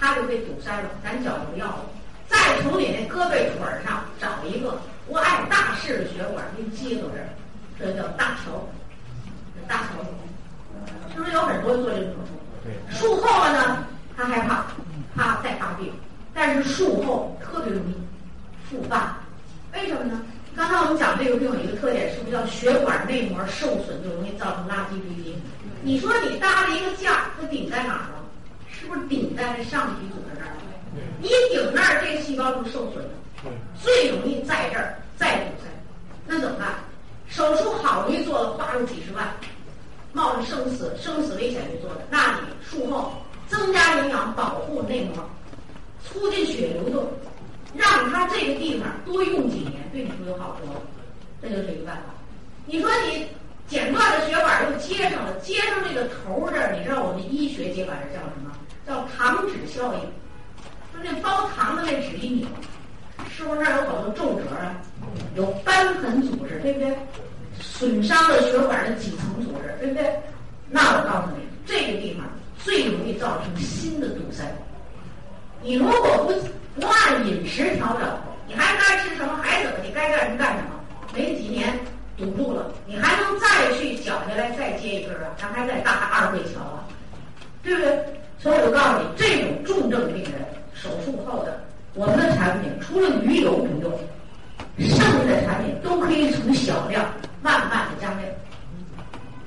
[0.00, 1.84] 它就被堵塞了，咱绞就不要了。
[2.26, 3.50] 再从你那胳膊腿
[3.84, 7.28] 上找一个我爱大事的血管给你接到这儿，
[7.78, 8.66] 这叫大桥，
[9.68, 10.02] 大桥
[11.14, 12.45] 是不是有很多人做这种手术？
[12.90, 13.86] 术后了呢，
[14.16, 14.66] 他害怕，
[15.14, 15.92] 怕再发病，
[16.34, 17.94] 但是术后特别容易
[18.68, 19.18] 复发，
[19.72, 20.20] 为什么呢？
[20.54, 25.36] 刚才我们讲这个病有一个特点，是不是叫血管内膜受损就容易造成垃圾堆积？
[25.82, 28.24] 你说你搭了一个架，它顶在哪儿了？
[28.68, 30.62] 是不是顶在这上皮组织那儿了？
[31.20, 33.10] 你顶那儿，这个细胞就受损了，
[33.82, 35.68] 最容易在这儿再堵塞。
[36.26, 36.68] 那怎么办？
[37.28, 39.28] 手术好容易做了，花了几十万。
[40.16, 43.12] 冒着生死生死危险去做的，那你术后
[43.46, 45.22] 增加营养，保护内膜，
[46.02, 47.06] 促进血流动，
[47.74, 50.80] 让它这个地方多用几年，对你就有好处了。
[51.42, 52.14] 这就是一个办法。
[52.64, 53.26] 你说你
[53.68, 58.50] 剪断了血管又接上了，接上这个头这儿，你知道我们医学接管这叫什么？
[58.86, 60.00] 叫糖脂效应。
[60.94, 62.48] 说那包糖的那纸一拧，
[63.30, 64.80] 是不是那儿有好多皱褶啊？
[65.34, 66.96] 有瘢痕组织，对不对？
[67.78, 70.18] 损伤了血管的几层组织，对不对？
[70.70, 72.24] 那我告诉你，这个地方
[72.58, 74.44] 最容易造成新的堵塞。
[75.62, 78.18] 你如果不不按饮食调整，
[78.48, 80.70] 你还该吃什么还怎么，你该干什么干什么，
[81.14, 81.78] 没几年
[82.16, 85.28] 堵住了，你还能再去绞下来再接一根啊？
[85.36, 86.88] 咱还在搭二会桥啊，
[87.62, 87.98] 对不对？
[88.38, 90.34] 所以我告诉你，这种重症病人
[90.72, 91.60] 手术后的，
[91.94, 93.92] 我们的产品除了鱼油不用，
[94.78, 97.04] 剩下的产品都可以从小量。
[97.42, 98.26] 慢慢的加量，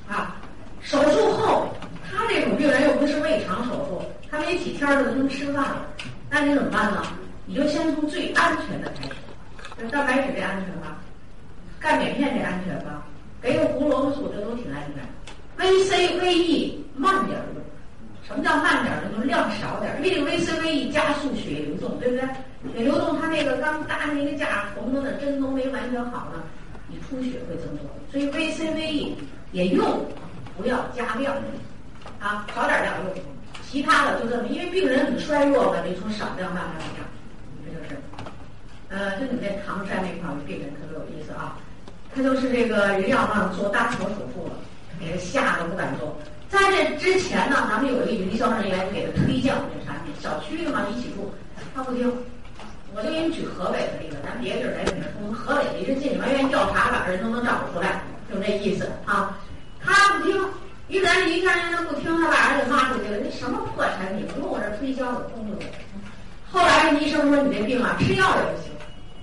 [0.07, 0.37] 啊，
[0.79, 1.67] 手术后，
[2.09, 4.01] 他这种病人又不是胃肠手术，
[4.31, 5.85] 他没几天就能吃饭了，
[6.29, 7.03] 那你怎么办呢？
[7.45, 10.95] 你就先从最安全的开始，就蛋白质这安全吧，
[11.77, 13.03] 钙镁片这安全吧，
[13.41, 17.61] 给个胡萝卜素这都挺安全，VC、VE 慢点用，
[18.25, 19.15] 什么叫慢点用？
[19.15, 22.23] 就是量少点，因为这个 VC、VE 加速血液流动，对不对？
[22.75, 26.43] 血流动，它那个刚搭那个架缝的那针都没完全好呢。
[26.91, 29.13] 你出血会增多，所以 VCVE
[29.51, 30.03] 也用，
[30.57, 31.35] 不要加量，
[32.19, 33.13] 啊，少点量用，
[33.63, 37.05] 其他的就这么，因为病人很衰弱嘛，你从少量慢慢往上，
[37.63, 37.95] 这就是，
[38.89, 41.57] 呃，就你在唐山那块儿病人特别有意思啊，
[42.11, 44.53] 他就是这个人要让做搭桥手术了，
[44.99, 46.17] 给他吓得不敢做。
[46.49, 51.31] 在这之前呢，咱们有一个营销人员给他推荐我们这产品，小区的嘛一起住，
[51.75, 52.11] 他不听。
[52.99, 54.91] 我就给你举河北的例子，咱别地儿来这
[55.23, 59.39] 我们河北离着近，完愿意调查，把人都能找出来，就这意思啊。
[59.79, 60.37] 他不听，
[60.89, 63.17] 一来一看人家不听，他把儿子骂出去了。
[63.23, 65.65] 那什么破产品，不用我这推销的，空的。
[66.51, 68.67] 后来医生说你这病啊，吃药也不行，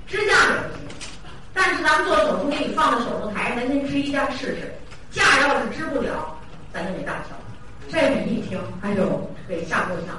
[0.06, 0.88] 支架也不行。
[1.52, 4.72] 但是咱们做手术给你放在手术台上，咱先支一架试试。
[5.10, 6.32] 架要是支不了，
[6.72, 7.36] 咱就得搭桥。
[7.92, 10.16] 这你一听，哎呦，给吓够呛，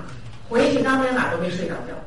[0.47, 1.97] 回去当天晚上都没睡着觉。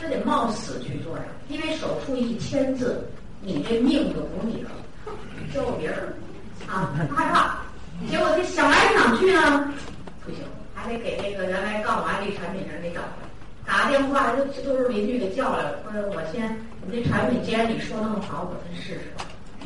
[0.00, 3.06] 这得冒死去做呀，因为手术一签字，
[3.42, 4.70] 你这命就不你的，
[5.52, 5.98] 交给别人
[6.66, 7.58] 啊，害怕。
[8.10, 9.70] 结果他想来想去呢，
[10.24, 10.40] 不行，
[10.74, 13.28] 还得给那个原来告我安利产品的人给找回来，
[13.66, 19.00] 打电话，都都是邻居给叫来了，说我先，你这产品既然你说那么好，我先试试。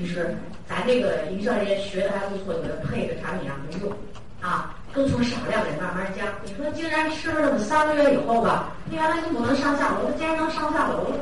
[0.03, 0.37] 于是
[0.69, 3.93] 咱这个营销人员学的还不错，给他配的产品让他用，
[4.41, 4.75] 啊。
[4.95, 6.25] 都从少量得慢慢加。
[6.45, 11.17] 你说竟然吃了这么三个月以后吧，他原来就不能上下楼，他竟然能上下楼了，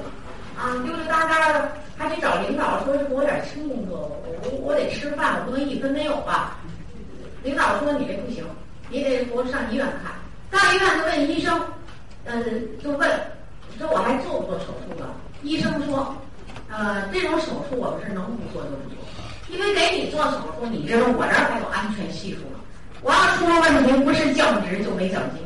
[0.57, 6.59] 啊，溜溜达达的，还得找领导说是给我点轻工作，我我得吃饭，我不能一分没有吧？
[7.43, 8.45] 领导说你这不行，
[8.91, 10.13] 你得给我上医院看。
[10.51, 11.61] 到医院就问医生，
[12.25, 12.43] 呃，
[12.83, 13.11] 就问
[13.73, 15.09] 你说我还做不做手术了？
[15.43, 16.15] 医生说，
[16.71, 19.03] 呃，这种手术我们是能不做就不做，
[19.49, 22.59] 因为给你做手术，你知道我这儿还有安全系数呢。
[23.03, 25.43] 我要出了问题，不是降职就没奖金，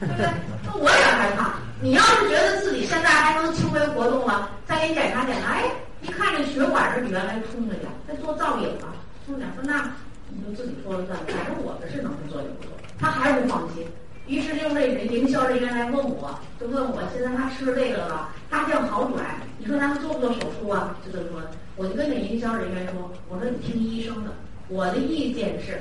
[0.00, 0.26] 对不对？
[0.66, 1.54] 那我也害怕。
[1.80, 5.64] 你要是觉得自己现在还能轻微活动了，再给你检查检查，哎，
[6.02, 8.94] 一看这血管是比原来通了点，再做造影了，
[9.26, 9.90] 通点说那
[10.28, 12.72] 你就自己说了算，反正我们是能不做就不做。
[12.98, 13.86] 他还不放心，
[14.26, 19.24] 于是就那营销人员来问我，就问我现在他吃这个了，大将好转，
[19.58, 20.96] 你说咱们做不做手术啊？
[21.04, 21.42] 就这么说，
[21.76, 24.30] 我就跟那营销人员说，我说你听医生的，
[24.68, 25.80] 我的意见是。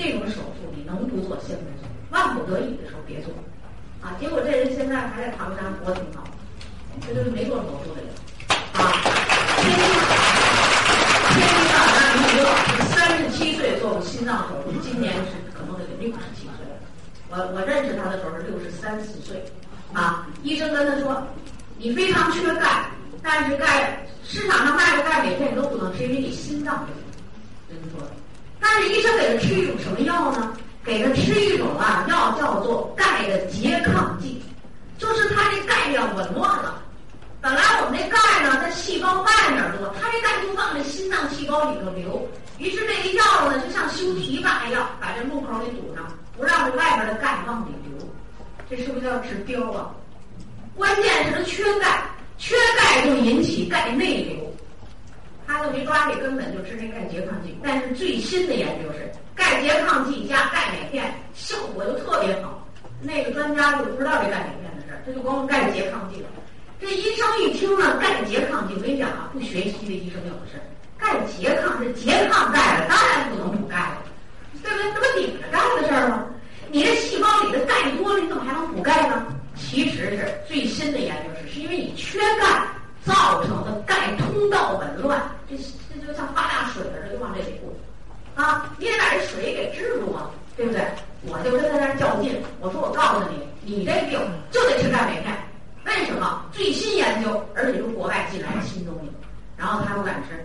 [0.00, 3.34] 这种手术你能不做先不做，万不得已的时候别做，
[4.00, 4.16] 啊！
[4.18, 6.24] 结果这人现在还在唐山活挺好，
[7.06, 8.08] 这就是没做手术的人，
[8.80, 8.96] 啊！
[9.60, 9.84] 天津，
[11.36, 16.80] 天津的那女老师三十七岁做过心脏手术，今年是可能得六十七岁了。
[17.28, 19.44] 我我认识他的时候是六十三四岁，
[19.92, 20.26] 啊！
[20.42, 21.22] 医生跟他说，
[21.76, 22.86] 你非常缺钙，
[23.22, 26.94] 但是钙市场上卖的钙镁片都不能吃，因为你心脏不行，
[28.60, 30.52] 但是医生给他吃一种什么药呢？
[30.84, 34.42] 给他吃一种啊药叫做钙的拮抗剂，
[34.98, 36.82] 就是他这钙量紊乱了。
[37.40, 42.26] 本来我们这钙呢在细胞外面多，他这钙就往这心脏细胞里头流。
[42.58, 46.06] 于是这个药呢就像修堤坝一样，把这路口给堵上，
[46.36, 48.06] 不让这外边的钙往里流。
[48.68, 49.90] 这是不是叫治标啊？
[50.76, 52.02] 关键是他缺钙，
[52.38, 54.49] 缺钙就引起钙内流。
[55.50, 57.58] 他都没抓这根本，就吃这钙拮抗剂。
[57.60, 62.64] 但是最新的研究是，钙拮抗剂加钙镁片效果就特别好。
[63.00, 66.28] 那个专家就不知道这钙镁片的事儿，他就光钙拮抗剂了。
[66.78, 70.62] 这医生一听呢，钙拮抗剂，我跟你讲啊，不学习的医生有的是。
[70.96, 74.02] 钙拮抗是拮抗钙了，当然不能补钙了，
[74.62, 74.92] 对不对？
[74.92, 76.26] 这不顶着钙的事儿吗？
[76.70, 79.26] 你这细胞里的钙多了，你怎么还能补钙呢？
[79.56, 82.62] 其实是最新的研究是，是因为你缺钙。
[83.04, 87.72] 造成的钙通道紊乱，这这就像发大水似的，就往这里过
[88.42, 88.70] 啊！
[88.78, 90.86] 你得把这水给治住啊，对不对？
[91.26, 94.18] 我就跟他那较劲，我说我告诉你，你这病
[94.50, 95.36] 就得吃钙镁片，
[95.84, 96.44] 为什么？
[96.52, 99.10] 最新研究，而且是国外进来的新东西，
[99.56, 100.44] 然后他不敢吃。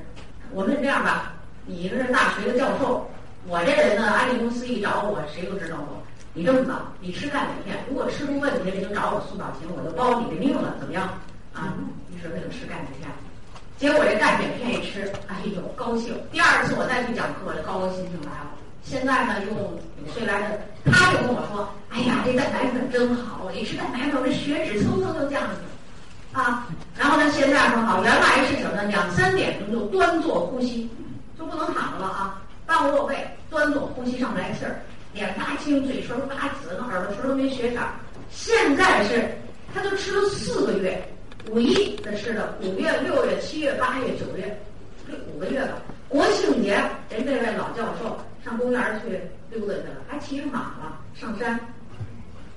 [0.51, 1.33] 我说你这样吧，
[1.65, 3.09] 你一个是大学的教授，
[3.47, 6.01] 我这人呢，安利公司一找我，谁都知道我。
[6.33, 11.07] 你这么着，你吃钙镁片，如果吃出问题，你就找我苏宝琴，我就包你的命了，怎么样？
[11.53, 11.73] 啊，
[12.27, 13.09] 是他就吃钙镁片，
[13.77, 16.13] 结果这钙镁片一吃，哎呦高兴。
[16.31, 18.51] 第二次我再去讲课，这高高兴兴来了。
[18.83, 19.55] 现在呢，用
[19.97, 25.69] 纽崔莱的，他就跟我说：“哎呀，这蛋白粉真好，我一吃蛋白粉，这血脂蹭蹭就降去了。”
[26.33, 26.67] 啊，
[26.97, 28.83] 然后呢，现在说好，原来是什么呢？
[28.85, 30.89] 两三点钟就端坐呼吸，
[31.37, 33.17] 就不能躺着了啊，半卧位
[33.49, 34.75] 端坐呼吸上不来气儿，
[35.13, 37.79] 脸发青，嘴唇发紫，那耳朵唇都没血色。
[38.29, 39.33] 现在是，
[39.73, 41.01] 他就吃了四个月。
[41.51, 44.57] 五一的是的，五月、六月、七月、八月、九月，
[45.07, 45.73] 这五个月吧。
[46.09, 46.71] 国庆节，
[47.09, 49.19] 人这位老教授上公园去
[49.51, 51.59] 溜达去了，还骑着马了上山，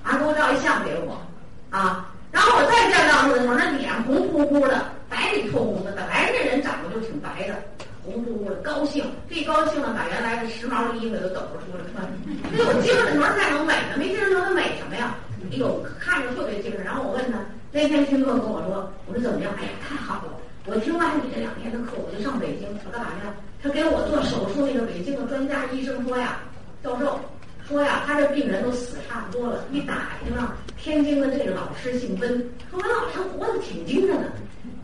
[0.01, 1.21] 还给我照一相给我，
[1.69, 7.55] 啊，然后我再见到他的时候，那脸红扑扑的，白里透红的，本来这人长得就挺白的，
[8.03, 12.07] 红扑扑的，高兴，这一高兴呢，把原来的时髦的衣服都抖着出来穿，
[12.51, 15.15] 那有精神头才能美呢，没精神头他美什么呀？
[15.51, 16.83] 哎呦，看着特别精神。
[16.83, 17.39] 然后我问他。
[17.71, 19.53] 那天听课跟我说，我说怎么样？
[19.59, 20.33] 哎呀，太好了！
[20.65, 22.65] 我听完你这两天的课，我就上北京。
[22.83, 23.29] 我干嘛去？
[23.61, 26.39] 他给我做手术那个北京的专家医生说呀，
[26.83, 27.19] 教授
[27.67, 29.63] 说呀，他这病人都死差不多了。
[29.71, 32.27] 一打听啊，天津的这个老师姓温，
[32.71, 34.31] 说温老师活得挺精神的。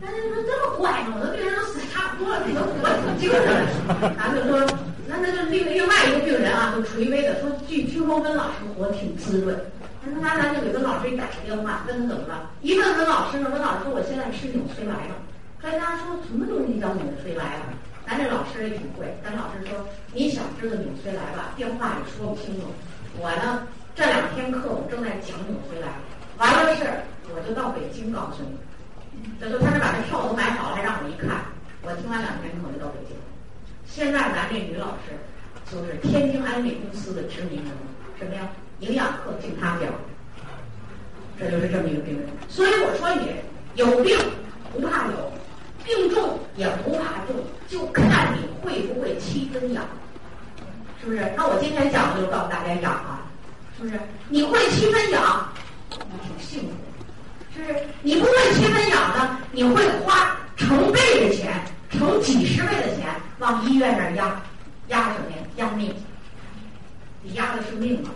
[0.00, 1.18] 那你说这么怪吗？
[1.18, 3.42] 我的病人都死差不多了，你能活挺精神
[3.98, 4.14] 的？
[4.16, 4.64] 咱就说，
[5.08, 9.58] 那那就另另外一个病人啊，就垂危的说，据听说温老师活得挺滋润。
[10.20, 12.50] 那咱就给温老师一打个电话，问他怎么了？
[12.62, 15.14] 一问温老师呢，温老师说我现在吃纽崔莱了。
[15.60, 17.74] 专家说什么东西叫纽崔莱了？
[18.06, 19.74] 咱这老师也挺会，咱老师说
[20.12, 22.68] 你想知道纽崔莱吧，电话也说不清楚。
[23.18, 23.66] 我呢
[23.96, 25.88] 这两天课我正在讲纽崔莱，
[26.38, 26.86] 完了事
[27.34, 28.54] 我就到北京告诉你。
[29.40, 31.42] 他说他这把这票都买好了，还让我一看。
[31.82, 33.16] 我听完两天课就到北京。
[33.86, 35.18] 现在咱这女老师
[35.72, 38.46] 就是天津安利公司的知名人物，什么呀？
[38.80, 39.88] 营养课听他讲，
[41.38, 42.28] 这就是这么一个病人。
[42.48, 43.30] 所以我说你
[43.74, 44.18] 有病
[44.72, 45.32] 不怕有，
[45.84, 47.36] 病重也不怕重，
[47.68, 49.82] 就看你会不会七分养，
[51.00, 51.32] 是不是？
[51.36, 53.26] 那我今天讲的就是告诉大家养啊，
[53.76, 53.98] 是不是？
[54.28, 55.48] 你会七分养，
[55.90, 55.96] 你
[56.26, 56.74] 挺幸福，
[57.56, 57.74] 是？
[58.02, 61.54] 你不会七分养呢，你会花成倍的钱，
[61.90, 63.06] 成几十倍的钱
[63.38, 64.42] 往医院那压，
[64.88, 65.36] 压什么呀？
[65.56, 65.94] 压命，
[67.22, 68.12] 你压的是命啊，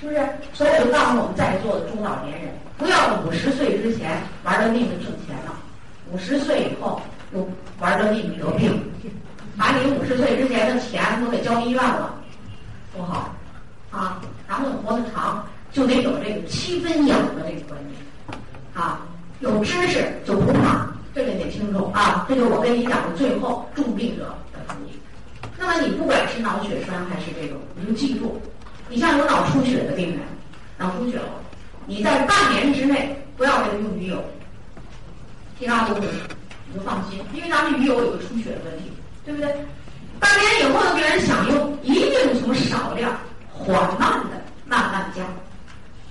[0.00, 0.18] 是不是？
[0.52, 5.54] 所以我就告诉我们在座的中老年人，不要五十岁之前玩了命的挣钱了，
[6.12, 7.00] 五十岁以后
[7.34, 7.46] 又
[7.80, 8.80] 玩了命的得病，
[9.56, 12.14] 把你五十岁之前的钱都给交医院了，
[12.96, 13.34] 不好
[13.90, 14.20] 啊！
[14.48, 18.40] 咱们活得长，就得有这个七分养的这个观念
[18.74, 19.00] 啊，
[19.40, 24.98] 有知识就不怕，这个得清楚啊，这就是我跟你讲的最后重病者的福利。
[25.58, 28.40] 那么你不管是脑血栓还是这种，你就记住，
[28.90, 30.20] 你像有脑出血的病人，
[30.78, 31.28] 脑出血了，
[31.86, 34.24] 你在半年之内不要给他用鱼油，
[35.58, 36.08] 其他都可以，
[36.72, 38.90] 你就放心，因为咱们鱼油有个出血的问题，
[39.24, 39.54] 对不对？
[40.18, 43.16] 半年以后的病人想用，一定从少量
[43.52, 45.22] 缓慢的慢慢加，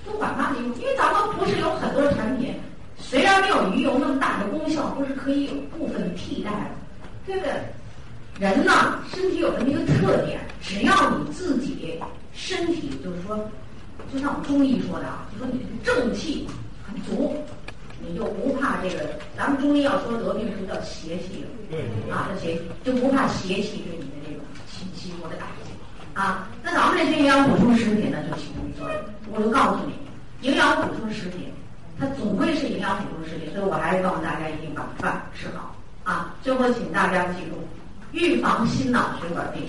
[0.04, 2.54] 不缓慢的用，因为咱们不是有很多产品，
[2.96, 6.70] 虽然没有鱼油那么大的功效，不是可以有部分替代的，
[7.26, 7.52] 对不对？
[8.38, 12.00] 人呢，身体有这么一个特点，只要你自己
[12.38, 13.36] 身体就是说，
[14.12, 16.46] 就像我们中医说的啊，就说你正气
[16.86, 17.34] 很足，
[18.00, 19.10] 你就不怕这个。
[19.36, 24.40] 咱们中医要说得病是叫邪气的，啊，这邪气，就不怕邪气对你的这种
[24.70, 25.72] 侵袭或者打击
[26.14, 26.48] 啊。
[26.62, 29.02] 那咱们这些营养补充食品呢，就起什么作用。
[29.34, 31.52] 我就告诉你，营养补充食品，
[31.98, 35.74] 它总归是营养补充食品，所以我还是告诉大家一定把饭吃好
[36.04, 36.36] 啊。
[36.40, 37.58] 最后，请大家记住。
[38.12, 39.62] 预防心脑血管病，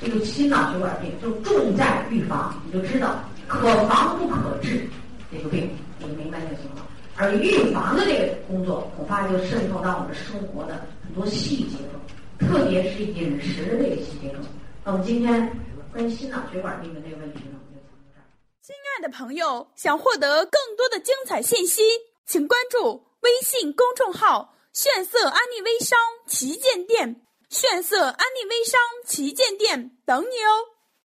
[0.00, 4.86] 这个心脑血管病就重在预防，你就知道可防不可治
[5.32, 6.86] 这个病，你明白就行了。
[7.16, 14.40] 而预防的这个工作，恐怕就渗透到我们生活的很多细节中，特别是饮食的这个细节中。
[14.84, 15.50] 那我们今天
[15.92, 18.20] 关于心脑血管病的这个问题呢，我们就讲到这。
[18.60, 21.82] 亲爱的朋友，想获得更多的精彩信息，
[22.26, 27.22] 请关注微信公众号“炫色安利微商旗舰店”。
[27.48, 30.75] 炫色安利微商旗舰店等你哦！